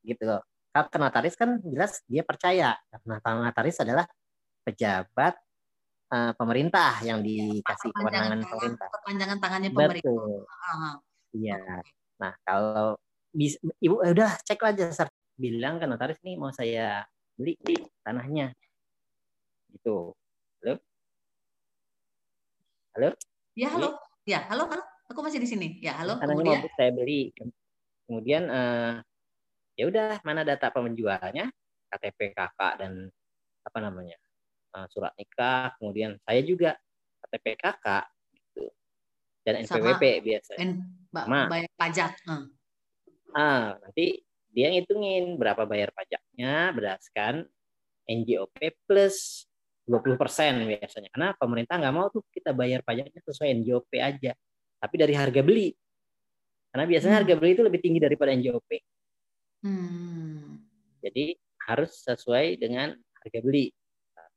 [0.05, 0.45] Gitu loh.
[0.75, 2.77] Kalau ke notaris kan jelas dia percaya.
[2.93, 4.05] Karena notaris adalah
[4.61, 5.41] pejabat
[6.11, 8.87] uh, pemerintah yang iya, dikasih kewenangan pemerintah.
[8.91, 10.11] Perpanjangan tangannya pemerintah.
[10.11, 10.39] Betul.
[11.39, 11.59] Iya.
[12.21, 12.99] Nah, kalau
[13.31, 15.07] bisa, ibu eh, udah cek aja
[15.39, 17.07] bilang ke notaris nih mau saya
[17.39, 17.57] beli
[18.03, 18.53] tanahnya.
[19.71, 20.13] Gitu.
[20.61, 20.75] Halo?
[22.99, 23.11] Halo?
[23.55, 23.89] Ya, halo.
[24.27, 24.85] Ya, halo, halo.
[25.11, 25.79] Aku masih di sini.
[25.81, 26.19] Ya, halo.
[26.19, 26.61] Tanahnya Kemudian...
[26.61, 27.23] mau saya beli.
[28.11, 28.99] Kemudian uh,
[29.79, 31.47] ya udah mana data penjualnya,
[31.95, 33.07] KTP kakak dan
[33.63, 34.19] apa namanya
[34.75, 36.77] uh, surat nikah, kemudian saya juga
[37.25, 38.71] KTP kakak gitu.
[39.45, 40.53] Dan NPWP Sama, biasa.
[40.61, 40.71] N,
[41.49, 42.13] bayar pajak.
[42.29, 42.47] Uh.
[43.31, 47.47] Ah, nanti dia ngitungin berapa bayar pajaknya berdasarkan
[48.11, 49.47] NJOP plus
[49.87, 50.19] 20%
[50.67, 51.09] biasanya.
[51.15, 54.35] Karena pemerintah nggak mau tuh kita bayar pajaknya sesuai NJOP aja.
[54.81, 55.71] Tapi dari harga beli.
[56.71, 57.23] Karena biasanya hmm.
[57.23, 58.71] harga beli itu lebih tinggi daripada NJOP.
[59.67, 60.63] Hmm.
[61.03, 61.35] Jadi
[61.67, 63.71] harus sesuai dengan harga beli.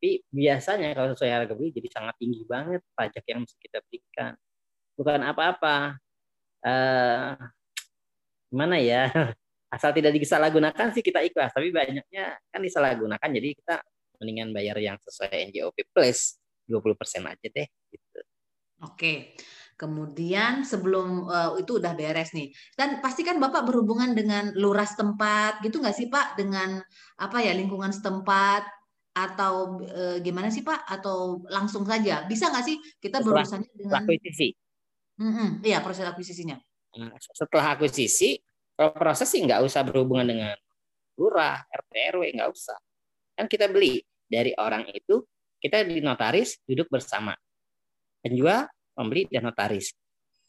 [0.03, 4.35] Tapi biasanya kalau sesuai harga beli jadi sangat tinggi banget pajak yang mesti kita berikan.
[4.99, 5.95] Bukan apa-apa.
[6.59, 7.39] Uh,
[8.51, 9.07] gimana ya?
[9.79, 11.55] Asal tidak disalahgunakan sih kita ikhlas.
[11.55, 13.29] Tapi banyaknya kan disalahgunakan.
[13.31, 13.79] Jadi kita
[14.19, 16.35] mendingan bayar yang sesuai NJOP plus
[16.67, 17.67] 20% aja deh.
[17.87, 18.19] Gitu.
[18.83, 19.39] Oke.
[19.79, 22.51] Kemudian sebelum uh, itu udah beres nih.
[22.75, 26.35] Dan pasti kan Bapak berhubungan dengan lurah setempat gitu nggak sih Pak?
[26.35, 26.83] Dengan
[27.15, 28.82] apa ya lingkungan setempat
[29.13, 30.89] atau e, gimana sih Pak?
[30.89, 32.25] Atau langsung saja?
[32.25, 34.57] Bisa nggak sih kita berurusan dengan akuisisi?
[35.21, 35.61] Mm-mm.
[35.61, 36.57] Iya proses akuisisinya.
[36.97, 38.41] Nah, setelah akuisisi,
[38.73, 40.57] kalau proses sih nggak usah berhubungan dengan
[41.17, 42.77] lurah, RT RW nggak usah.
[43.37, 45.21] Kan kita beli dari orang itu,
[45.61, 47.37] kita di notaris duduk bersama.
[48.25, 48.65] Penjual,
[48.97, 49.93] pembeli dan notaris.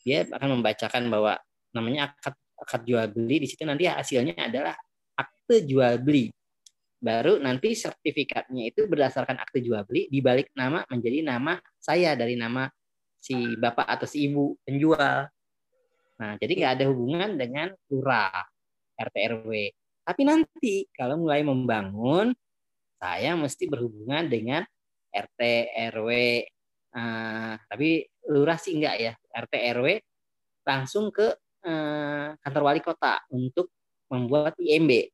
[0.04, 1.36] Dia akan membacakan bahwa
[1.72, 4.76] namanya akad akad jual beli di situ nanti hasilnya adalah
[5.16, 6.32] akte jual beli.
[7.00, 12.64] Baru nanti sertifikatnya itu berdasarkan akte jual beli dibalik nama menjadi nama saya dari nama
[13.20, 15.28] si bapak atau si ibu penjual.
[16.14, 18.44] Nah, jadi nggak ada hubungan dengan lurah,
[19.00, 19.50] RT RW.
[20.04, 22.36] Tapi nanti kalau mulai membangun,
[23.00, 24.62] saya mesti berhubungan dengan
[25.10, 25.40] RT
[25.92, 26.10] RW.
[26.94, 29.88] Uh, tapi lurah sih enggak ya, RT RW
[30.62, 31.34] langsung ke
[31.66, 33.72] uh, kantor wali kota untuk
[34.12, 35.10] membuat IMB.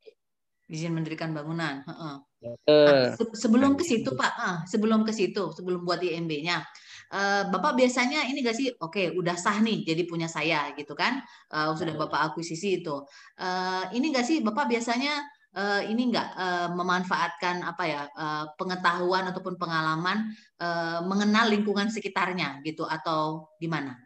[0.71, 1.83] Izin mendirikan bangunan.
[1.83, 2.17] Uh -uh.
[2.41, 6.65] Nah, sebelum ke situ Pak, uh, sebelum ke situ, sebelum buat IMB-nya,
[7.13, 10.97] uh, Bapak biasanya ini gak sih, oke, okay, udah sah nih, jadi punya saya gitu
[10.97, 11.21] kan,
[11.53, 12.97] uh, sudah Bapak akuisisi itu.
[13.37, 15.21] Uh, ini gak sih, Bapak biasanya
[15.53, 20.33] uh, ini enggak uh, memanfaatkan apa ya uh, pengetahuan ataupun pengalaman
[20.65, 24.01] uh, mengenal lingkungan sekitarnya gitu atau gimana?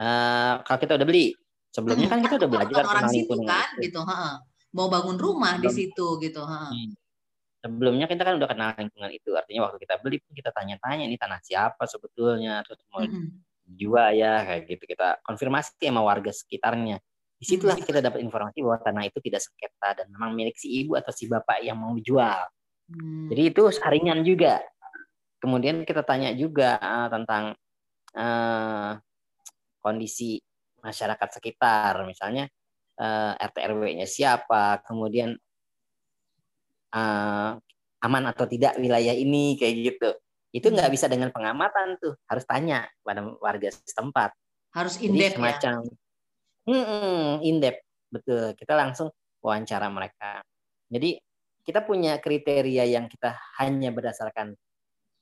[0.00, 1.36] Uh, kalau kita udah beli,
[1.68, 4.00] sebelumnya hmm, kan kita udah belajar orang situ kan, gitu.
[4.00, 6.42] Ha mau bangun rumah Sebelum, di situ gitu.
[6.46, 6.70] Ha.
[6.70, 6.92] Hmm.
[7.60, 11.20] Sebelumnya kita kan udah kenal lingkungan itu, artinya waktu kita beli pun kita tanya-tanya ini
[11.20, 13.28] tanah siapa sebetulnya, terus mau mm-hmm.
[13.76, 14.84] jual ya kayak gitu.
[14.96, 16.96] Kita konfirmasi sama warga sekitarnya.
[17.36, 17.88] Di situlah mm-hmm.
[17.92, 21.28] kita dapat informasi bahwa tanah itu tidak sengketa dan memang milik si ibu atau si
[21.28, 22.48] bapak yang mau dijual.
[22.88, 23.28] Mm.
[23.28, 24.64] Jadi itu saringan juga.
[25.36, 27.52] Kemudian kita tanya juga uh, tentang
[28.16, 28.92] uh,
[29.84, 30.40] kondisi
[30.80, 32.48] masyarakat sekitar, misalnya
[33.00, 35.32] uh, eh, RT RW-nya siapa, kemudian
[36.92, 37.56] uh,
[38.00, 40.10] aman atau tidak wilayah ini kayak gitu.
[40.52, 40.96] Itu nggak hmm.
[40.96, 44.36] bisa dengan pengamatan tuh, harus tanya pada warga setempat.
[44.70, 45.94] Harus indep semacam, ya.
[46.70, 47.82] Hmm, indep
[48.12, 48.54] betul.
[48.54, 49.10] Kita langsung
[49.42, 50.44] wawancara mereka.
[50.86, 51.18] Jadi
[51.66, 54.54] kita punya kriteria yang kita hanya berdasarkan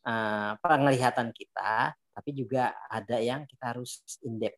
[0.05, 4.57] uh, penglihatan kita, tapi juga ada yang kita harus indep.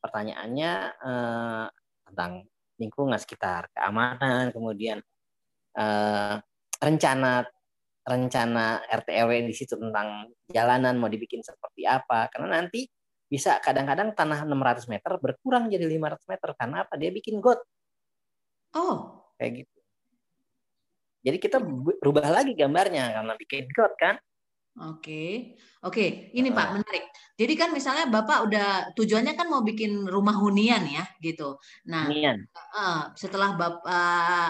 [0.00, 1.66] Pertanyaannya uh,
[2.14, 2.46] tentang
[2.78, 5.02] lingkungan sekitar, keamanan, kemudian
[5.74, 6.38] uh,
[6.78, 7.42] rencana
[8.04, 12.28] rencana RT RW di situ tentang jalanan mau dibikin seperti apa.
[12.30, 12.86] Karena nanti
[13.26, 16.94] bisa kadang-kadang tanah 600 meter berkurang jadi 500 meter karena apa?
[17.00, 17.58] Dia bikin got.
[18.76, 19.78] Oh, kayak gitu.
[21.24, 24.20] Jadi kita berubah lagi gambarnya karena bikin got kan.
[24.74, 25.54] Oke,
[25.86, 27.06] oke, ini Pak menarik.
[27.38, 28.68] Jadi kan misalnya Bapak udah
[28.98, 31.62] tujuannya kan mau bikin rumah hunian ya, gitu.
[31.86, 32.42] Nah, hunian.
[32.74, 33.86] Uh, setelah Bapak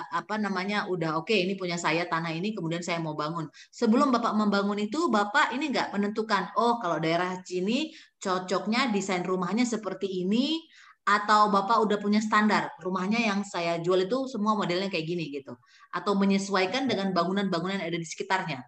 [0.08, 3.52] apa namanya udah oke okay, ini punya saya tanah ini, kemudian saya mau bangun.
[3.68, 9.68] Sebelum Bapak membangun itu, Bapak ini nggak menentukan, oh kalau daerah sini cocoknya desain rumahnya
[9.68, 10.56] seperti ini,
[11.04, 15.52] atau Bapak udah punya standar rumahnya yang saya jual itu semua modelnya kayak gini gitu,
[15.92, 18.64] atau menyesuaikan dengan bangunan-bangunan yang ada di sekitarnya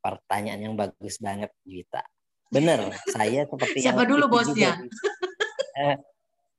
[0.00, 2.02] pertanyaan yang bagus banget Juwita.
[2.50, 4.80] Bener, saya seperti Siapa dulu bosnya?
[5.78, 5.96] Eh,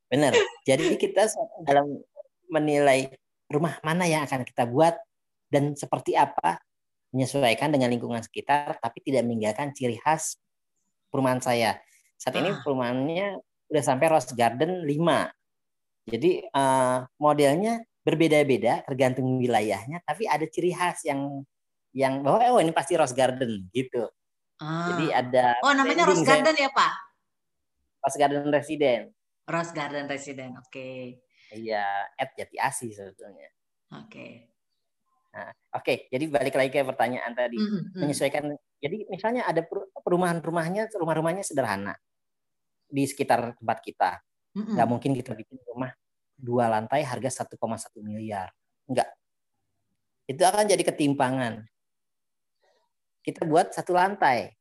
[0.07, 0.33] bener.
[0.63, 1.27] Jadi kita
[1.67, 1.99] dalam
[2.47, 3.11] menilai
[3.51, 4.95] rumah mana yang akan kita buat
[5.51, 6.63] dan seperti apa
[7.11, 10.39] menyesuaikan dengan lingkungan sekitar tapi tidak meninggalkan ciri khas
[11.11, 11.75] perumahan saya.
[12.15, 12.59] Saat ini ah.
[12.63, 13.27] perumahannya
[13.67, 16.07] udah sampai Rose Garden 5.
[16.07, 21.45] Jadi uh, modelnya berbeda-beda tergantung wilayahnya tapi ada ciri khas yang
[21.91, 24.07] yang bahwa oh ini pasti Rose Garden gitu.
[24.61, 24.93] Ah.
[24.93, 26.93] Jadi ada Oh, namanya Rose Garden ya, Pak?
[28.01, 29.05] Rose Garden Resident.
[29.45, 30.53] Rose Garden Resident.
[30.57, 30.71] Oke.
[30.71, 30.97] Okay.
[31.51, 31.83] Iya,
[32.15, 33.51] at Jati Asih sebetulnya.
[33.91, 34.07] Oke.
[34.07, 34.31] Okay.
[35.31, 35.97] Nah, oke, okay.
[36.11, 37.55] jadi balik lagi ke pertanyaan tadi.
[37.55, 37.99] Mm -hmm.
[38.03, 38.51] Menyesuaikan
[38.83, 39.63] jadi misalnya ada
[40.03, 41.95] perumahan-rumahnya rumah-rumahnya sederhana
[42.87, 44.19] di sekitar tempat kita.
[44.55, 44.73] Mm -hmm.
[44.75, 45.91] Nggak mungkin kita bikin rumah
[46.35, 47.59] dua lantai harga 1,1
[48.03, 48.51] miliar.
[48.87, 49.07] Enggak.
[50.27, 51.63] Itu akan jadi ketimpangan
[53.21, 54.57] kita buat satu lantai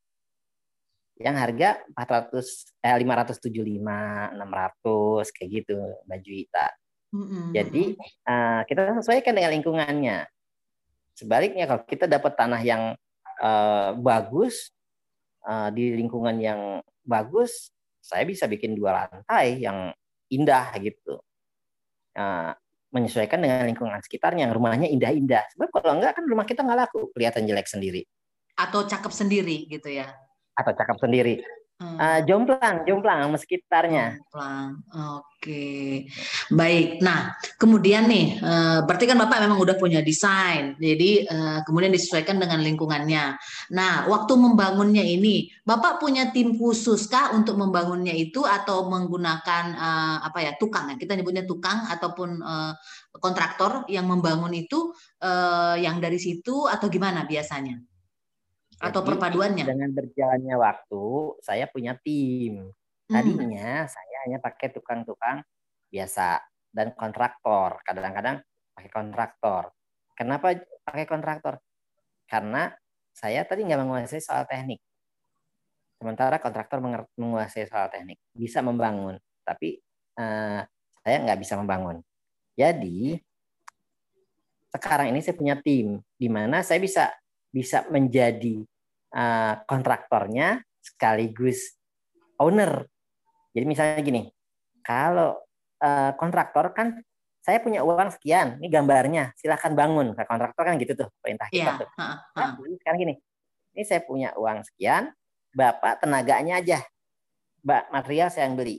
[1.21, 5.77] yang harga 400 eh 575 600 kayak gitu
[6.09, 6.69] baju Ita.
[7.11, 7.45] Mm-hmm.
[7.53, 7.85] Jadi
[8.25, 10.19] uh, kita sesuaikan dengan lingkungannya.
[11.13, 12.83] Sebaliknya kalau kita dapat tanah yang
[13.45, 14.73] uh, bagus
[15.45, 17.69] uh, di lingkungan yang bagus,
[18.01, 19.93] saya bisa bikin dua lantai yang
[20.33, 21.21] indah gitu.
[22.17, 22.57] Uh,
[22.91, 25.47] menyesuaikan dengan lingkungan sekitarnya, rumahnya indah-indah.
[25.55, 28.03] Sebab kalau enggak kan rumah kita nggak laku, kelihatan jelek sendiri
[28.69, 30.11] atau cakep sendiri gitu ya?
[30.57, 31.41] Atau cakep sendiri.
[31.81, 34.21] Uh, jomplang, jomplang sama sekitarnya.
[34.21, 34.85] Jomplang,
[35.17, 35.65] oke.
[36.53, 37.01] Baik.
[37.01, 42.37] Nah, kemudian nih, uh, berarti kan Bapak memang udah punya desain, jadi uh, kemudian disesuaikan
[42.37, 43.33] dengan lingkungannya.
[43.73, 50.17] Nah, waktu membangunnya ini, Bapak punya tim khusus kah untuk membangunnya itu atau menggunakan uh,
[50.21, 51.01] apa ya tukang ya?
[51.01, 52.77] Kita nyebutnya tukang ataupun uh,
[53.25, 54.93] kontraktor yang membangun itu
[55.25, 57.81] uh, yang dari situ atau gimana biasanya?
[58.81, 59.65] Atau perpaduannya?
[59.69, 61.05] Dengan berjalannya waktu,
[61.45, 62.73] saya punya tim.
[63.07, 63.13] Hmm.
[63.13, 63.91] Tadinya hmm.
[63.93, 65.45] saya hanya pakai tukang-tukang
[65.93, 66.41] biasa
[66.73, 67.85] dan kontraktor.
[67.85, 68.41] Kadang-kadang
[68.73, 69.63] pakai kontraktor.
[70.17, 71.61] Kenapa pakai kontraktor?
[72.25, 72.73] Karena
[73.13, 74.81] saya tadi nggak menguasai soal teknik.
[76.01, 76.81] Sementara kontraktor
[77.21, 79.77] menguasai soal teknik, bisa membangun, tapi
[80.17, 80.65] uh,
[81.05, 82.01] saya nggak bisa membangun.
[82.57, 83.21] Jadi
[84.73, 87.13] sekarang ini saya punya tim di mana saya bisa
[87.51, 88.63] bisa menjadi
[89.15, 91.77] uh, kontraktornya sekaligus
[92.41, 92.87] owner.
[93.51, 94.23] Jadi misalnya gini,
[94.81, 95.37] kalau
[95.83, 97.03] uh, kontraktor kan
[97.41, 100.15] saya punya uang sekian, ini gambarnya, silahkan bangun.
[100.15, 101.81] Ke kontraktor kan gitu tuh perintah kita yeah.
[101.81, 101.89] tuh.
[102.37, 103.15] Nah, sekarang gini,
[103.75, 105.11] ini saya punya uang sekian,
[105.51, 106.79] bapak tenaganya aja,
[107.65, 108.77] mbak material saya yang beli.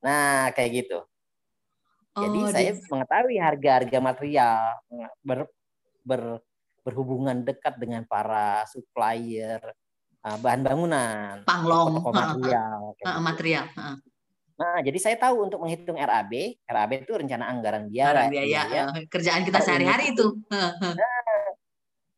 [0.00, 0.98] Nah kayak gitu.
[2.10, 4.58] Jadi oh, saya mengetahui harga-harga material
[5.22, 5.46] ber,
[6.02, 6.42] ber
[6.80, 9.60] berhubungan dekat dengan para supplier
[10.24, 13.66] uh, bahan bangunan, panglong, toko material, uh, uh, material.
[13.76, 13.96] Uh.
[14.60, 18.28] Nah, jadi saya tahu untuk menghitung RAB, RAB itu rencana anggaran biaya.
[18.28, 18.82] biaya, biaya.
[18.92, 20.36] Uh, kerjaan kita sehari-hari itu.
[20.52, 20.76] Nah,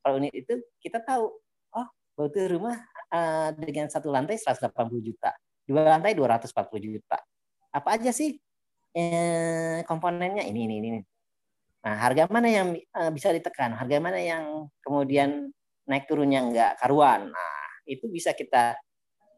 [0.03, 1.31] kalau unit itu kita tahu,
[1.79, 1.87] oh,
[2.19, 2.83] butuh rumah
[3.15, 4.67] uh, dengan satu lantai 180
[4.99, 5.31] juta,
[5.63, 6.51] dua lantai 240
[6.83, 7.19] juta.
[7.71, 8.37] Apa aja sih
[8.93, 11.01] eh, komponennya ini ini ini.
[11.83, 13.75] Nah, harga mana yang uh, bisa ditekan?
[13.75, 15.51] Harga mana yang kemudian
[15.87, 17.31] naik turunnya enggak karuan?
[17.31, 18.79] Nah, itu bisa kita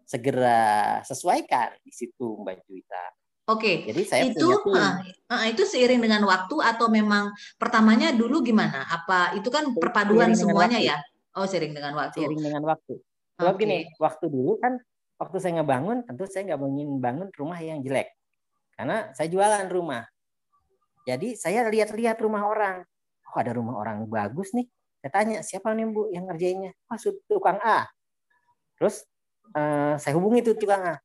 [0.05, 3.05] segera sesuaikan di situ Mbak Juwita.
[3.45, 4.93] Oke, jadi saya itu uh,
[5.29, 7.29] uh, itu seiring dengan waktu atau memang
[7.61, 8.89] pertamanya dulu gimana?
[8.89, 10.97] Apa itu kan perpaduan semuanya ya?
[11.37, 12.25] Oh, seiring dengan waktu.
[12.25, 13.05] Seiring dengan waktu.
[13.37, 13.61] Kalau okay.
[13.67, 14.81] gini, waktu dulu kan
[15.21, 18.17] waktu saya ngebangun, tentu saya nggak ingin bangun rumah yang jelek,
[18.81, 20.09] karena saya jualan rumah.
[21.05, 22.81] Jadi saya lihat-lihat rumah orang.
[23.29, 24.65] Oh ada rumah orang bagus nih.
[25.05, 26.73] Saya tanya siapa nih bu yang ngerjainnya?
[26.89, 26.97] Oh
[27.29, 27.85] tukang A.
[28.81, 29.05] Terus
[29.53, 30.97] uh, saya hubungi tuh tukang A.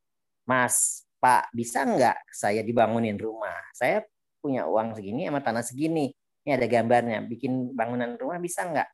[0.48, 3.60] Mas, Pak bisa nggak saya dibangunin rumah?
[3.76, 4.08] Saya
[4.40, 6.16] punya uang segini sama tanah segini.
[6.48, 7.20] Ini ada gambarnya.
[7.28, 8.88] Bikin bangunan rumah bisa nggak?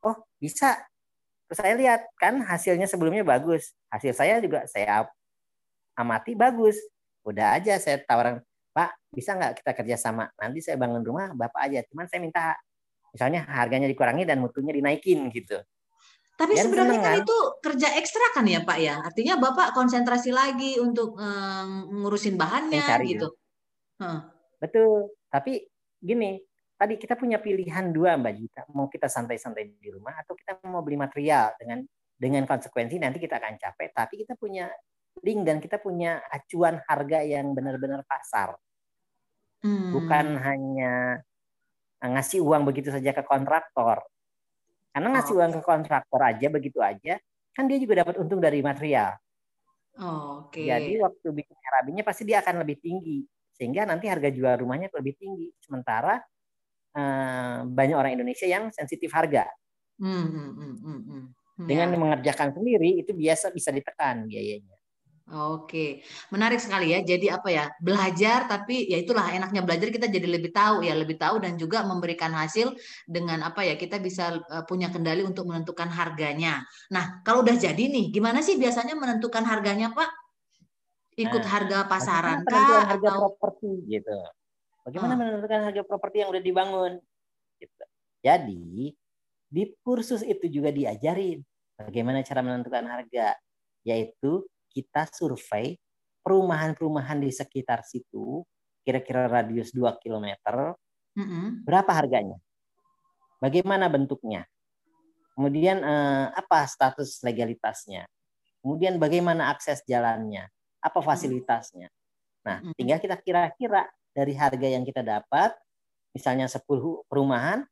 [0.00, 0.80] Oh bisa.
[1.44, 3.76] Terus saya lihat kan hasilnya sebelumnya bagus.
[3.92, 5.04] Hasil saya juga saya
[5.92, 6.80] amati bagus.
[7.28, 8.40] Udah aja saya tawaran
[8.74, 10.26] Pak, bisa nggak kita kerjasama?
[10.34, 11.86] Nanti saya bangun rumah, Bapak aja.
[11.86, 12.58] Cuman saya minta,
[13.14, 15.62] misalnya harganya dikurangi dan mutunya dinaikin gitu.
[16.34, 18.98] Tapi Dan sebenarnya kan, itu kerja ekstra kan ya Pak ya?
[18.98, 23.30] Artinya Bapak konsentrasi lagi untuk um, ngurusin bahannya Mencari gitu.
[24.02, 24.26] Huh.
[24.58, 25.14] Betul.
[25.30, 25.62] Tapi
[26.02, 26.42] gini,
[26.74, 28.62] tadi kita punya pilihan dua Mbak Jita.
[28.74, 31.86] Mau kita santai-santai di rumah atau kita mau beli material dengan
[32.18, 33.94] dengan konsekuensi nanti kita akan capek.
[33.94, 34.66] Tapi kita punya
[35.22, 38.58] link dan kita punya acuan harga yang benar-benar pasar.
[39.64, 39.96] Hmm.
[39.96, 41.24] Bukan hanya
[42.04, 44.04] ngasih uang begitu saja ke kontraktor.
[44.92, 45.38] Karena ngasih oh.
[45.40, 47.16] uang ke kontraktor aja begitu aja,
[47.56, 49.16] kan dia juga dapat untung dari material.
[49.98, 50.62] Oh, Oke.
[50.62, 50.64] Okay.
[50.68, 55.14] Jadi waktu bikin RAB-nya pasti dia akan lebih tinggi, sehingga nanti harga jual rumahnya lebih
[55.16, 55.48] tinggi.
[55.62, 56.20] Sementara
[56.94, 59.48] eh, banyak orang Indonesia yang sensitif harga.
[59.98, 61.00] Hmm, hmm, hmm, hmm.
[61.08, 61.66] hmm.
[61.70, 61.98] Dengan ya.
[61.98, 64.73] mengerjakan sendiri itu biasa bisa ditekan biayanya.
[65.24, 67.00] Oke, menarik sekali ya.
[67.00, 71.16] Jadi apa ya, belajar tapi ya itulah enaknya belajar kita jadi lebih tahu ya, lebih
[71.16, 72.76] tahu dan juga memberikan hasil
[73.08, 76.60] dengan apa ya, kita bisa uh, punya kendali untuk menentukan harganya.
[76.92, 80.12] Nah, kalau udah jadi nih, gimana sih biasanya menentukan harganya, Pak?
[81.16, 84.18] Ikut nah, harga pasaran kah harga atau properti gitu.
[84.84, 85.18] Bagaimana oh.
[85.24, 86.92] menentukan harga properti yang udah dibangun?
[87.56, 87.84] Gitu.
[88.20, 88.92] Jadi,
[89.48, 91.40] di kursus itu juga diajarin
[91.80, 93.40] bagaimana cara menentukan harga,
[93.88, 94.44] yaitu
[94.74, 95.78] kita survei
[96.26, 98.42] perumahan-perumahan di sekitar situ,
[98.82, 100.34] kira-kira radius 2 km,
[101.14, 101.62] mm-hmm.
[101.62, 102.40] berapa harganya?
[103.38, 104.48] Bagaimana bentuknya?
[105.36, 108.08] Kemudian eh, apa status legalitasnya?
[108.64, 110.48] Kemudian bagaimana akses jalannya?
[110.80, 111.92] Apa fasilitasnya?
[112.44, 115.52] Nah, tinggal kita kira-kira dari harga yang kita dapat,
[116.16, 116.64] misalnya 10
[117.08, 117.64] perumahan,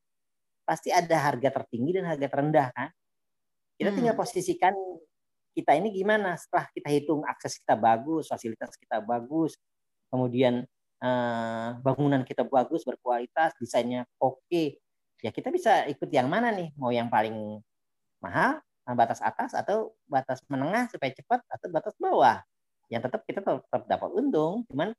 [0.69, 2.89] pasti ada harga tertinggi dan harga terendah kan?
[3.77, 4.77] Kita tinggal posisikan
[5.53, 9.57] kita ini gimana setelah kita hitung akses kita bagus, fasilitas kita bagus,
[10.09, 10.65] kemudian
[11.01, 14.81] eh, bangunan kita bagus, berkualitas, desainnya oke,
[15.23, 16.73] ya kita bisa ikut yang mana nih?
[16.77, 17.61] Mau yang paling
[18.21, 22.43] mahal batas atas atau batas menengah supaya cepat atau batas bawah.
[22.91, 24.91] Yang tetap kita tetap, dapat untung, cuman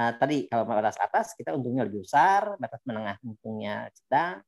[0.00, 4.40] uh, tadi kalau batas atas kita untungnya lebih besar, batas menengah untungnya sedang,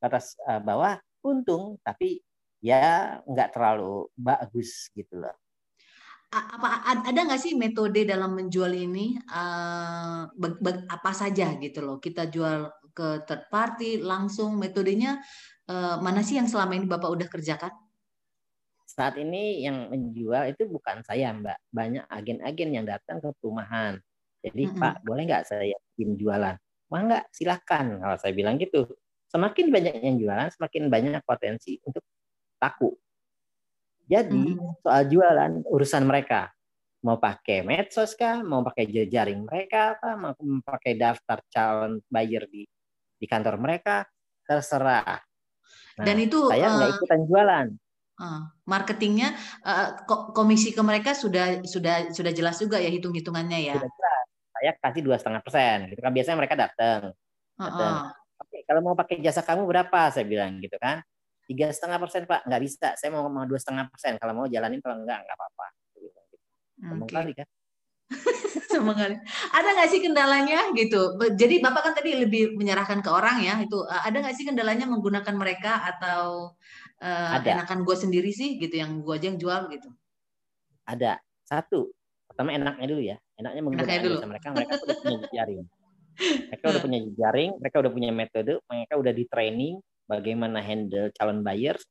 [0.00, 2.18] batas uh, bawah untung tapi
[2.62, 5.34] ya nggak terlalu bagus gitu loh.
[6.32, 10.24] Apa ada nggak sih metode dalam menjual ini uh,
[10.88, 12.00] apa saja gitu loh?
[12.00, 15.20] Kita jual ke third party langsung metodenya
[15.68, 17.74] uh, mana sih yang selama ini Bapak udah kerjakan?
[18.88, 24.00] Saat ini yang menjual itu bukan saya Mbak, banyak agen-agen yang datang ke perumahan.
[24.40, 24.80] Jadi mm -hmm.
[24.80, 26.56] Pak boleh nggak saya bikin jualan?
[26.92, 27.88] Wah nggak, silahkan.
[28.00, 28.84] Kalau saya bilang gitu,
[29.32, 32.04] semakin banyak yang jualan, semakin banyak potensi untuk
[32.62, 32.94] laku.
[34.06, 34.78] Jadi hmm.
[34.86, 36.54] soal jualan urusan mereka.
[37.02, 40.32] Mau pakai medsos kah, mau pakai jejaring mereka apa, mau
[40.62, 42.62] pakai daftar calon buyer di
[43.18, 44.06] di kantor mereka,
[44.46, 45.18] terserah.
[45.98, 47.66] Nah, Dan itu saya nggak uh, ikutan jualan.
[48.22, 49.34] Uh, marketingnya
[49.66, 49.98] uh,
[50.30, 53.74] komisi ke mereka sudah sudah sudah jelas juga ya hitung hitungannya ya.
[53.82, 54.24] Sudah jelas.
[54.54, 55.90] Saya kasih dua setengah persen.
[55.90, 57.00] Gitu kan biasanya mereka datang.
[57.58, 57.94] Datang.
[57.98, 58.46] Uh -uh.
[58.46, 60.14] Oke, kalau mau pakai jasa kamu berapa?
[60.14, 61.02] Saya bilang gitu kan
[61.48, 64.78] tiga setengah persen pak nggak bisa saya mau mau dua setengah persen kalau mau jalanin
[64.78, 65.66] kalau enggak nggak apa-apa
[66.82, 67.16] Ngomong okay.
[67.22, 67.48] kali kan
[69.00, 69.16] kali.
[69.52, 71.16] Ada nggak sih kendalanya gitu?
[71.16, 73.56] Jadi bapak kan tadi lebih menyerahkan ke orang ya.
[73.60, 76.52] Itu ada nggak sih kendalanya menggunakan mereka atau
[77.00, 77.60] uh, ada.
[77.60, 79.88] enakan gue sendiri sih gitu yang gue aja yang jual gitu?
[80.84, 81.92] Ada satu.
[82.28, 83.16] Pertama enaknya dulu ya.
[83.36, 84.18] Enaknya menggunakan dulu.
[84.28, 84.46] mereka.
[84.52, 85.62] Mereka udah punya jaring.
[86.52, 87.50] Mereka udah punya jaring.
[87.60, 88.52] Mereka udah punya metode.
[88.68, 89.74] Mereka udah di training
[90.06, 91.84] bagaimana handle calon buyers,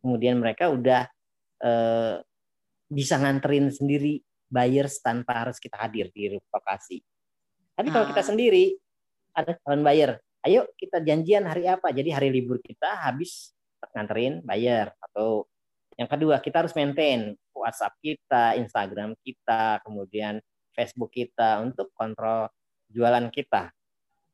[0.00, 1.06] kemudian mereka udah
[1.62, 2.16] eh,
[2.88, 7.04] bisa nganterin sendiri buyers tanpa harus kita hadir di lokasi.
[7.76, 8.28] Tapi kalau kita ah.
[8.34, 8.64] sendiri
[9.36, 11.94] ada calon buyer, ayo kita janjian hari apa?
[11.94, 13.54] Jadi hari libur kita habis
[13.94, 15.46] nganterin buyer atau
[15.94, 20.42] yang kedua kita harus maintain WhatsApp kita, Instagram kita, kemudian
[20.74, 22.50] Facebook kita untuk kontrol
[22.90, 23.70] jualan kita.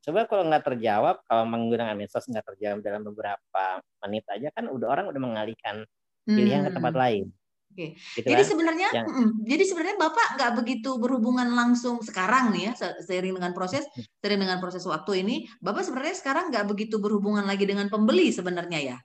[0.05, 4.87] Coba kalau nggak terjawab, kalau menggunakan medsos nggak terjawab dalam beberapa menit aja kan udah
[4.93, 5.81] orang udah mengalihkan
[6.29, 6.67] pilihan hmm.
[6.69, 7.01] ke tempat hmm.
[7.01, 7.25] lain.
[7.73, 7.87] Oke.
[7.97, 8.49] Gitu jadi kan?
[8.53, 9.07] sebenarnya, yang...
[9.49, 14.21] jadi sebenarnya bapak nggak begitu berhubungan langsung sekarang nih ya, seiring dengan proses, hmm.
[14.21, 18.79] seiring dengan proses waktu ini, bapak sebenarnya sekarang nggak begitu berhubungan lagi dengan pembeli sebenarnya
[18.93, 18.97] ya?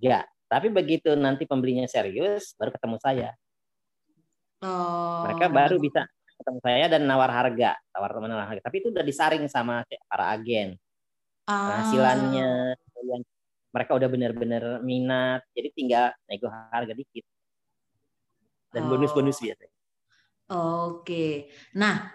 [0.00, 3.30] Ya, tapi begitu nanti pembelinya serius, baru ketemu saya.
[4.64, 5.28] Oh.
[5.28, 8.62] Mereka baru bisa ketemu saya dan nawar harga, tawar teman nawar harga.
[8.68, 10.76] Tapi itu udah disaring sama para agen.
[11.48, 11.72] Ah.
[11.72, 12.50] Penghasilannya,
[13.72, 17.24] mereka udah benar-benar minat, jadi tinggal nego harga dikit.
[18.72, 19.72] Dan bonus-bonus biasanya.
[20.52, 21.48] Oke.
[21.74, 22.12] Nah,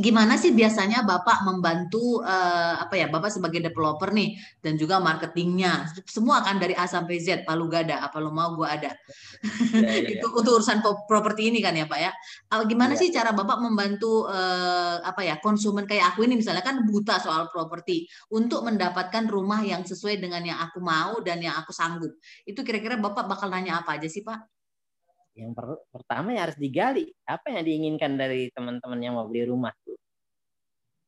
[0.00, 4.34] gimana sih biasanya Bapak membantu uh, apa ya Bapak sebagai developer nih
[4.64, 8.74] dan juga marketingnya semua kan dari A sampai Z Palu Gada apa lo mau gua
[8.74, 8.90] ada
[9.76, 10.32] ya, ya, itu ya.
[10.32, 12.10] untuk urusan properti ini kan ya Pak ya
[12.56, 13.00] uh, gimana ya.
[13.04, 17.52] sih cara Bapak membantu uh, apa ya konsumen kayak aku ini misalnya kan buta soal
[17.52, 22.10] properti untuk mendapatkan rumah yang sesuai dengan yang aku mau dan yang aku sanggup
[22.48, 24.59] itu kira-kira Bapak bakal nanya apa aja sih Pak?
[25.40, 27.08] Yang per pertama ya harus digali.
[27.24, 29.96] Apa yang diinginkan dari teman-teman yang mau beli rumah tuh?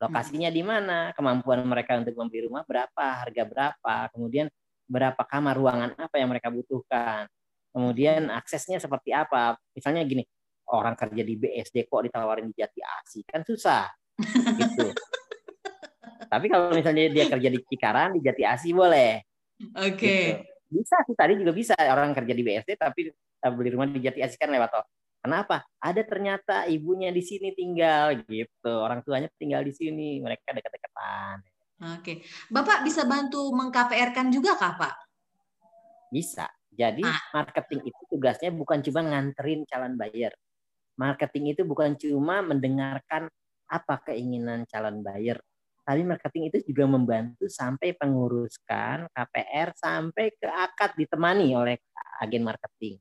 [0.00, 1.12] Lokasinya di mana?
[1.12, 3.22] Kemampuan mereka untuk membeli rumah berapa?
[3.22, 3.94] Harga berapa?
[4.10, 4.48] Kemudian
[4.88, 7.28] berapa kamar ruangan apa yang mereka butuhkan?
[7.70, 9.60] Kemudian aksesnya seperti apa?
[9.76, 10.24] Misalnya gini
[10.72, 13.86] orang kerja di BSD kok ditawarin di Jati Asih kan susah.
[14.56, 14.88] Gitu.
[16.32, 19.20] Tapi kalau misalnya dia kerja di Cikarang di Jati Asih boleh.
[19.76, 19.96] Oke.
[19.96, 20.24] Okay.
[20.40, 20.51] gitu.
[20.72, 23.12] Bisa sih tadi juga bisa orang kerja di BSD tapi
[23.52, 24.84] beli rumah di Jati Asih kan lewat tol.
[25.22, 25.62] Kenapa?
[25.78, 28.72] Ada ternyata ibunya di sini tinggal gitu.
[28.74, 30.18] Orang tuanya tinggal di sini.
[30.18, 31.36] Mereka dekat-dekatan.
[31.94, 32.26] Oke.
[32.50, 34.94] Bapak bisa bantu meng-KPR-kan juga kah, Pak?
[36.10, 36.50] Bisa.
[36.74, 37.22] Jadi ah.
[37.30, 40.34] marketing itu tugasnya bukan cuma nganterin calon buyer.
[40.98, 43.30] Marketing itu bukan cuma mendengarkan
[43.70, 45.38] apa keinginan calon buyer.
[45.92, 51.76] Tapi marketing itu juga membantu sampai penguruskan KPR sampai ke akad ditemani oleh
[52.24, 52.96] agen marketing.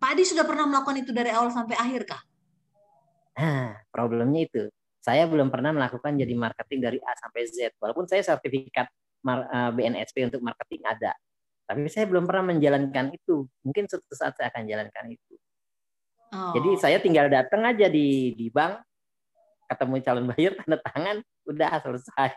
[0.00, 2.24] Pak Adi sudah pernah melakukan itu dari awal sampai akhir kah?
[3.36, 4.72] Nah, problemnya itu.
[5.04, 7.76] Saya belum pernah melakukan jadi marketing dari A sampai Z.
[7.76, 11.12] Walaupun saya sertifikat eh, BNSP untuk marketing ada.
[11.68, 13.44] Tapi saya belum pernah menjalankan itu.
[13.60, 15.36] Mungkin suatu saat saya akan jalankan itu.
[16.32, 16.56] Oh.
[16.56, 18.80] Jadi saya tinggal datang aja di di bank,
[19.74, 21.16] ketemu calon buyer, tanda tangan,
[21.50, 22.32] udah selesai.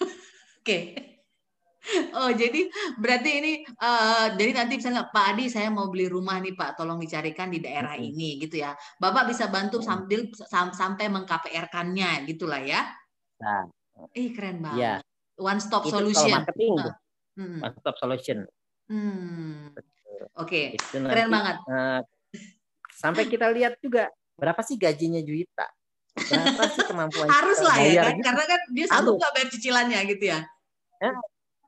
[0.00, 0.64] Oke.
[0.64, 0.82] Okay.
[2.12, 2.68] Oh, jadi
[3.00, 7.00] berarti ini uh, jadi nanti misalnya Pak Adi saya mau beli rumah nih Pak, tolong
[7.00, 8.08] dicarikan di daerah hmm.
[8.12, 8.76] ini gitu ya.
[9.00, 12.84] Bapak bisa bantu sambil sam sampai mengKPR-kannya gitulah ya.
[13.40, 13.64] Nah.
[14.12, 14.78] Ih, keren banget.
[14.78, 14.94] Ya.
[15.40, 16.28] One stop Itu solution.
[16.28, 16.74] Kalau marketing.
[16.76, 16.94] Uh.
[17.38, 17.58] Hmm.
[17.64, 18.38] One stop solution.
[18.90, 19.72] Hmm.
[20.38, 20.98] Oke, okay.
[20.98, 21.56] keren banget.
[21.70, 22.00] Uh,
[22.98, 25.66] sampai kita lihat juga berapa sih gajinya Juwita?
[26.16, 28.24] Berapa sih kemampuan Harus lah ya kan, gitu.
[28.24, 30.40] karena kan dia sanggup nggak bayar cicilannya gitu ya.
[31.02, 31.12] ya.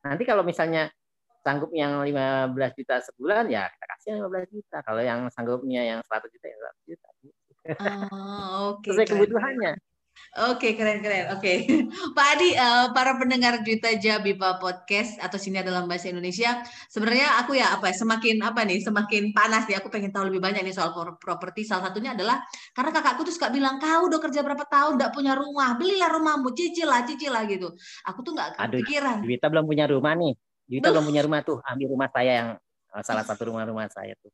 [0.00, 0.88] Nanti kalau misalnya
[1.40, 4.76] sanggup yang 15 juta sebulan ya kita kasih 15 juta.
[4.84, 7.08] Kalau yang sanggupnya yang 100 juta ya 100 juta.
[7.10, 8.88] Oh, oke.
[8.88, 9.72] Okay, Sesuai kebutuhannya.
[10.30, 11.34] Oke, keren keren.
[11.34, 11.66] Oke.
[12.16, 17.58] Pak Adi, uh, para pendengar Juta Jabipa podcast atau sini dalam bahasa Indonesia, sebenarnya aku
[17.58, 19.82] ya apa ya, semakin apa nih, semakin panas nih.
[19.82, 21.66] Aku pengen tahu lebih banyak nih soal properti.
[21.66, 22.38] Salah satunya adalah
[22.70, 26.54] karena kakakku tuh suka bilang, "Kau udah kerja berapa tahun enggak punya rumah, belilah rumahmu,
[26.54, 27.74] cicil lah, cicil lah gitu."
[28.06, 29.26] Aku tuh enggak kepikiran.
[29.26, 30.38] Juwita belum punya rumah nih.
[30.70, 32.48] Juwita belum punya rumah tuh, ambil rumah saya yang
[32.94, 34.30] eh, salah satu rumah-rumah saya tuh.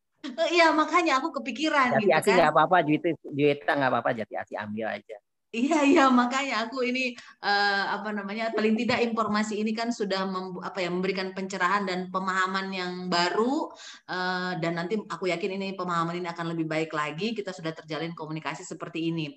[0.52, 2.36] Iya, makanya aku kepikiran jati gitu asi kan.
[2.36, 5.16] nggak apa-apa, Juwita nggak apa-apa, jati asi ambil aja.
[5.56, 10.60] Iya iya makanya aku ini uh, apa namanya paling tidak informasi ini kan sudah mem,
[10.60, 13.72] apa ya memberikan pencerahan dan pemahaman yang baru
[14.04, 18.12] uh, dan nanti aku yakin ini pemahaman ini akan lebih baik lagi kita sudah terjalin
[18.12, 19.32] komunikasi seperti ini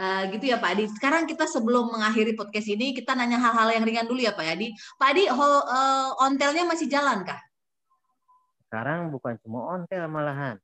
[0.00, 0.84] uh, gitu ya Pak Adi.
[0.88, 4.72] Sekarang kita sebelum mengakhiri podcast ini kita nanya hal-hal yang ringan dulu ya Pak Adi.
[4.96, 7.36] Pak Adi uh, ontelnya masih jalan kah?
[8.64, 10.56] Sekarang bukan cuma ontel malahan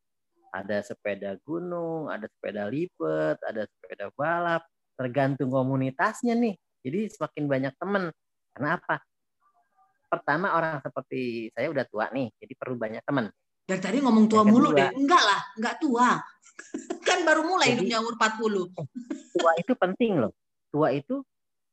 [0.54, 4.62] ada sepeda gunung, ada sepeda lipat, ada sepeda balap,
[4.94, 6.54] tergantung komunitasnya nih.
[6.84, 8.12] Jadi semakin banyak teman.
[8.54, 8.96] Karena apa?
[10.06, 13.26] Pertama orang seperti saya udah tua nih, jadi perlu banyak teman.
[13.64, 14.92] Dari tadi ngomong tua mulu deh.
[14.94, 16.20] Enggak lah, enggak tua.
[17.08, 18.70] kan baru mulai jadi, hidupnya umur 40.
[19.34, 20.32] Tua itu penting loh.
[20.70, 21.18] Tua itu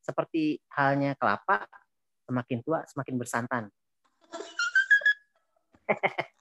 [0.02, 1.62] seperti halnya kelapa,
[2.26, 3.64] semakin tua semakin bersantan.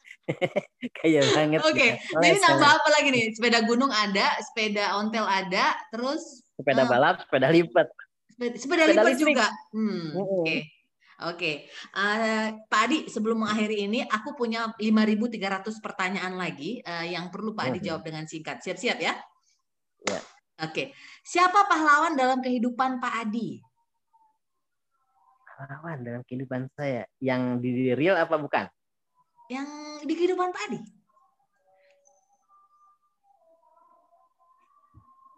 [1.02, 1.60] Kayak banget.
[1.62, 1.90] Oke, okay.
[2.24, 3.26] jadi nambah apa lagi nih?
[3.36, 7.88] Sepeda gunung ada, sepeda ontel ada, terus sepeda uh, balap, sepeda lipat.
[8.30, 9.48] Sepeda, sepeda, sepeda lipat juga.
[9.74, 10.30] Hmm, Oke.
[10.46, 10.60] Okay.
[11.22, 11.56] Oke, okay.
[12.02, 17.54] uh, eh, Pak Adi, sebelum mengakhiri ini, aku punya 5.300 pertanyaan lagi uh, yang perlu
[17.54, 18.58] Pak Adi jawab dengan singkat.
[18.66, 19.14] Siap-siap ya?
[20.10, 20.18] Ya.
[20.18, 20.26] Oke,
[20.66, 20.86] okay.
[21.22, 23.62] siapa pahlawan dalam kehidupan Pak Adi?
[25.46, 28.66] Pahlawan dalam kehidupan saya, yang di real apa bukan?
[29.46, 29.70] Yang
[30.10, 31.01] di kehidupan Pak Adi?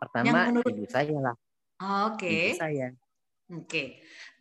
[0.04, 0.68] Pertama menurut...
[0.68, 1.36] ibu saya lah.
[2.12, 2.28] Oke.
[2.28, 2.44] Okay.
[2.52, 2.88] Ibu saya.
[2.92, 3.64] Oke.
[3.64, 3.88] Okay.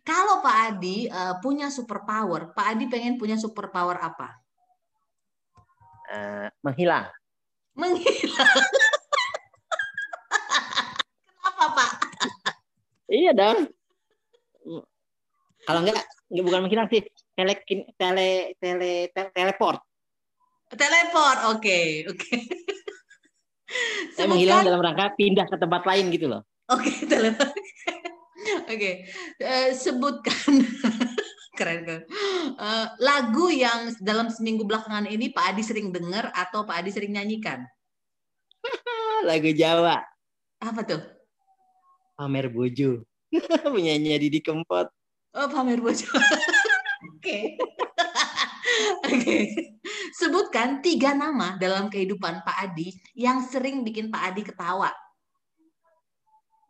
[0.03, 4.35] Kalau Pak Adi uh, punya super power, Pak Adi pengen punya super power apa?
[6.11, 7.07] Uh, menghilang.
[7.79, 8.59] Menghilang.
[11.63, 11.91] Kenapa Pak?
[13.07, 13.71] iya dong.
[15.63, 17.07] Kalau enggak, enggak bukan menghilang sih.
[17.31, 17.63] Tele,
[17.95, 18.91] tele, tele
[19.31, 19.79] teleport.
[20.75, 22.19] Teleport, oke, okay, oke.
[22.19, 22.43] Okay.
[24.15, 26.41] Saya menghilang dalam rangka pindah ke tempat lain gitu loh.
[26.71, 27.35] Oke, okay, Oke,
[28.67, 28.93] okay.
[29.43, 30.51] uh, sebutkan
[31.57, 32.01] keren kan.
[32.57, 37.13] Uh, lagu yang dalam seminggu belakangan ini Pak Adi sering dengar atau Pak Adi sering
[37.13, 37.63] nyanyikan?
[39.27, 40.03] lagu Jawa.
[40.63, 41.03] Apa tuh?
[42.15, 43.03] Pamer Bojo.
[43.73, 44.87] Penyanyi Didi Kempot.
[45.33, 46.07] Oh, Pamer Bojo.
[47.17, 47.59] Oke.
[49.07, 49.37] Oke.
[50.13, 54.93] Sebutkan tiga nama dalam kehidupan Pak Adi yang sering bikin Pak Adi ketawa.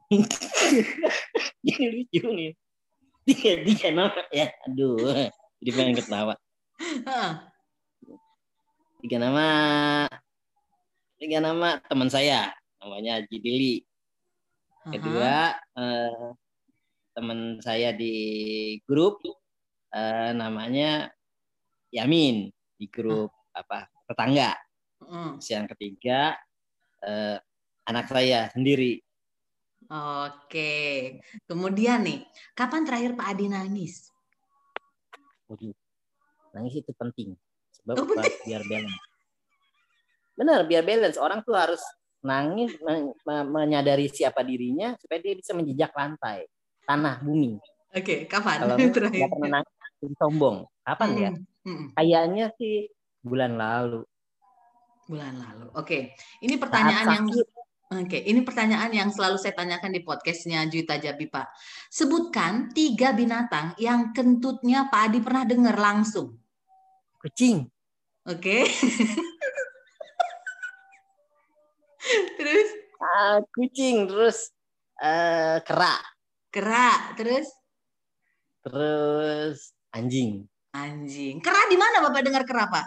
[1.67, 2.51] Ini lucu nih.
[3.27, 4.47] Tiga, tiga nama ya.
[4.63, 4.95] Aduh,
[5.59, 6.39] jadi pengen ketawa.
[9.03, 9.47] Tiga nama
[11.19, 13.83] tiga nama teman saya namanya Jidili
[14.87, 16.27] kedua eh,
[17.15, 18.15] teman saya di
[18.87, 19.23] grup
[19.91, 21.11] eh, namanya
[21.91, 23.59] Yamin di grup hmm.
[23.59, 23.77] apa
[24.09, 24.51] tetangga.
[25.03, 25.37] Hmm.
[25.39, 26.37] Yang ketiga
[27.03, 27.37] eh,
[27.87, 28.99] anak saya sendiri.
[29.91, 30.71] Oke.
[31.45, 32.23] Kemudian nih,
[32.55, 34.09] kapan terakhir Pak Adi nangis?
[36.55, 37.35] Nangis itu penting.
[37.81, 38.33] Sebab oh, penting.
[38.47, 39.03] biar balance.
[40.33, 41.17] Benar, biar balance.
[41.19, 41.83] Orang tuh harus
[42.23, 42.79] nangis
[43.51, 46.47] menyadari siapa dirinya supaya dia bisa menjejak lantai
[46.87, 47.59] tanah bumi.
[47.93, 48.65] Oke, kapan?
[48.65, 49.73] Kalau nggak pernah nangis,
[50.17, 50.65] sombong.
[50.81, 51.19] Kapan hmm.
[51.21, 51.31] ya?
[51.63, 51.95] Hmm.
[51.95, 52.91] Kayaknya sih
[53.23, 54.03] bulan lalu.
[55.07, 55.67] Bulan lalu.
[55.75, 56.15] Oke.
[56.43, 57.27] Ini pertanyaan yang
[57.93, 61.53] Oke, ini pertanyaan yang selalu saya tanyakan di podcastnya Juita Jabi, Pak.
[61.93, 66.41] Sebutkan tiga binatang yang kentutnya Pak Adi pernah dengar langsung.
[67.21, 67.69] Kucing.
[68.25, 68.65] Oke.
[72.41, 72.67] terus?
[72.97, 74.49] Uh, kucing, terus
[74.97, 76.01] uh, kera.
[76.49, 77.45] Kera, terus?
[78.65, 80.49] Terus anjing.
[80.73, 81.37] Anjing.
[81.37, 82.85] Kera di mana Bapak dengar kera, Pak?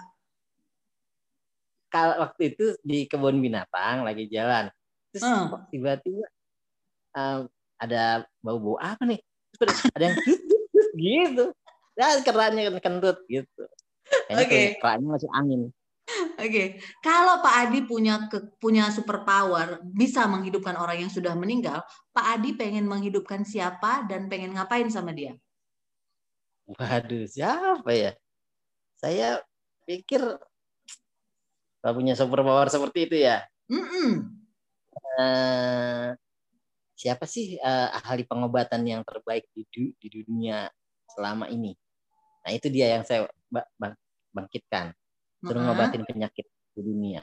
[1.86, 4.68] Kalau waktu itu di kebun binatang lagi jalan.
[5.14, 5.70] Terus hmm.
[5.70, 6.26] tiba-tiba
[7.14, 7.46] um,
[7.78, 9.22] ada bau-bau apa nih?
[9.54, 10.18] Terus ada yang
[10.98, 11.44] gitu.
[11.96, 13.64] Ya keranya kentut gitu.
[14.34, 14.76] Oke.
[14.76, 14.98] Okay.
[15.00, 15.70] Masih angin.
[16.38, 16.66] Oke, okay.
[17.02, 21.82] kalau Pak Adi punya ke, punya superpower bisa menghidupkan orang yang sudah meninggal,
[22.14, 25.34] Pak Adi pengen menghidupkan siapa dan pengen ngapain sama dia?
[26.66, 28.12] Waduh, siapa ya?
[28.98, 29.42] Saya
[29.86, 30.22] pikir
[31.86, 33.46] Pak punya superpower seperti itu ya.
[33.70, 34.10] Mm -mm.
[35.16, 36.16] Uh,
[36.98, 40.66] siapa sih uh, ahli pengobatan yang terbaik di, di dunia
[41.14, 41.78] selama ini?
[42.42, 43.30] Nah itu dia yang saya
[44.34, 44.90] bangkitkan
[45.46, 45.74] suruh uh-huh.
[45.78, 47.22] ngobatin penyakit di dunia.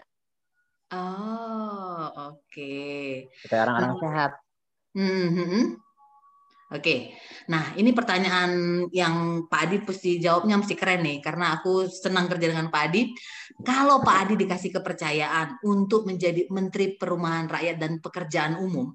[0.93, 2.47] Oh, oke.
[2.53, 3.27] Okay.
[3.43, 4.31] Supaya orang-orang uh, sehat.
[4.93, 5.63] Mm-hmm.
[6.73, 7.13] Oke,
[7.53, 12.49] nah ini pertanyaan yang Pak Adi pasti jawabnya mesti keren nih, karena aku senang kerja
[12.49, 13.13] dengan Pak Adi.
[13.61, 18.89] Kalau Pak Adi dikasih kepercayaan untuk menjadi Menteri Perumahan Rakyat dan Pekerjaan Umum,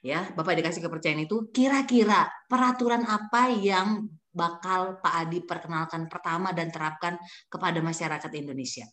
[0.00, 6.72] ya Bapak dikasih kepercayaan itu, kira-kira peraturan apa yang bakal Pak Adi perkenalkan pertama dan
[6.72, 7.20] terapkan
[7.52, 8.88] kepada masyarakat Indonesia?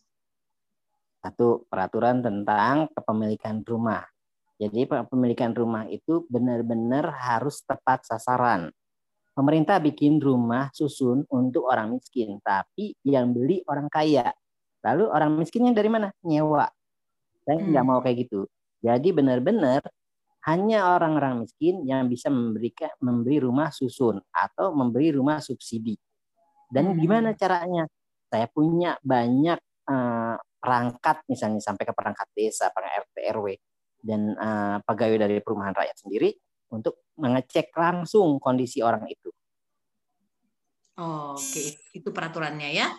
[1.24, 4.04] Satu, peraturan tentang kepemilikan rumah.
[4.62, 8.70] Jadi kepemilikan rumah itu benar-benar harus tepat sasaran.
[9.34, 14.30] Pemerintah bikin rumah susun untuk orang miskin, tapi yang beli orang kaya.
[14.86, 16.14] Lalu orang miskinnya dari mana?
[16.22, 16.70] Nyewa.
[17.42, 17.90] Saya nggak hmm.
[17.90, 18.46] mau kayak gitu.
[18.78, 19.82] Jadi benar-benar
[20.46, 25.98] hanya orang-orang miskin yang bisa memberikan memberi rumah susun atau memberi rumah subsidi.
[26.70, 26.98] Dan hmm.
[27.02, 27.90] gimana caranya?
[28.30, 29.58] Saya punya banyak
[29.90, 33.58] uh, perangkat misalnya sampai ke perangkat desa, perangkat RT RW
[34.02, 36.34] dan uh, pegawai dari perumahan rakyat sendiri
[36.74, 39.30] untuk mengecek langsung kondisi orang itu.
[41.00, 41.68] Oh, Oke, okay.
[41.96, 42.92] itu peraturannya ya.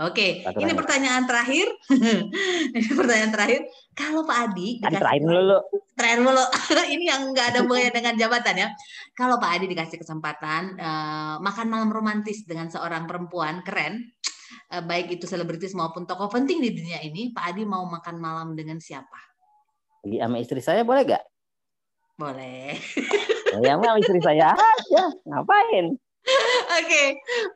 [0.00, 1.66] Oke, ini pertanyaan terakhir.
[2.78, 3.66] ini pertanyaan terakhir.
[3.90, 5.58] Kalau Pak Adi dikasih terakhir dulu.
[5.98, 6.44] Terakhir dulu.
[6.94, 8.68] ini yang nggak ada hubungannya dengan jabatan ya.
[9.18, 14.14] Kalau Pak Adi dikasih kesempatan uh, makan malam romantis dengan seorang perempuan keren,
[14.70, 18.54] uh, baik itu selebritis maupun tokoh penting di dunia ini, Pak Adi mau makan malam
[18.54, 19.29] dengan siapa?
[20.00, 21.24] Lagi sama istri saya boleh gak?
[22.16, 22.76] Boleh.
[23.60, 25.04] Ya, sama istri saya aja.
[25.28, 25.96] Ngapain?
[26.80, 27.06] Oke, okay.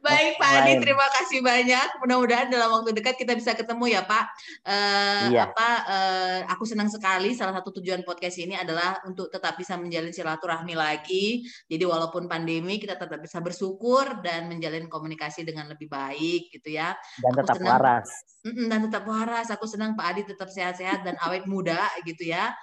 [0.01, 2.01] baik Pak Adi, terima kasih banyak.
[2.01, 4.25] Mudah-mudahan dalam waktu dekat kita bisa ketemu ya Pak.
[4.65, 5.53] Uh, iya.
[5.53, 5.71] Apa?
[5.85, 7.37] Uh, aku senang sekali.
[7.37, 11.45] Salah satu tujuan podcast ini adalah untuk tetap bisa menjalin silaturahmi lagi.
[11.69, 16.97] Jadi walaupun pandemi kita tetap bisa bersyukur dan menjalin komunikasi dengan lebih baik, gitu ya.
[17.21, 18.09] Dan aku tetap senang, waras.
[18.45, 19.49] Dan tetap waras.
[19.53, 22.57] Aku senang Pak Adi tetap sehat-sehat dan awet muda, gitu ya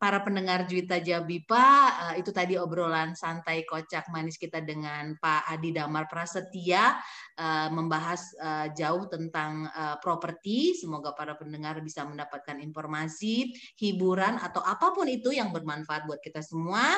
[0.00, 1.68] para pendengar Juwita Jabipa,
[2.08, 6.96] uh, itu tadi obrolan santai kocak manis kita dengan Pak Adi Damar Prasetya
[7.74, 9.66] membahas uh, jauh tentang
[9.98, 10.78] properti.
[10.78, 16.40] Semoga para pendengar bisa mendapatkan informasi, hiburan atau apa pun itu yang bermanfaat buat kita
[16.46, 16.94] semua.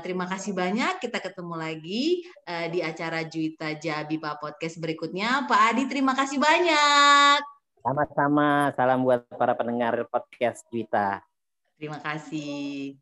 [0.00, 1.04] Terima kasih banyak.
[1.04, 2.24] Kita ketemu lagi
[2.72, 5.44] di acara Juwita Jabipa podcast berikutnya.
[5.44, 7.57] Pak Adi, terima kasih banyak.
[7.82, 8.74] Sama-sama.
[8.74, 11.22] Salam buat para pendengar podcast Juwita.
[11.78, 12.98] Terima kasih.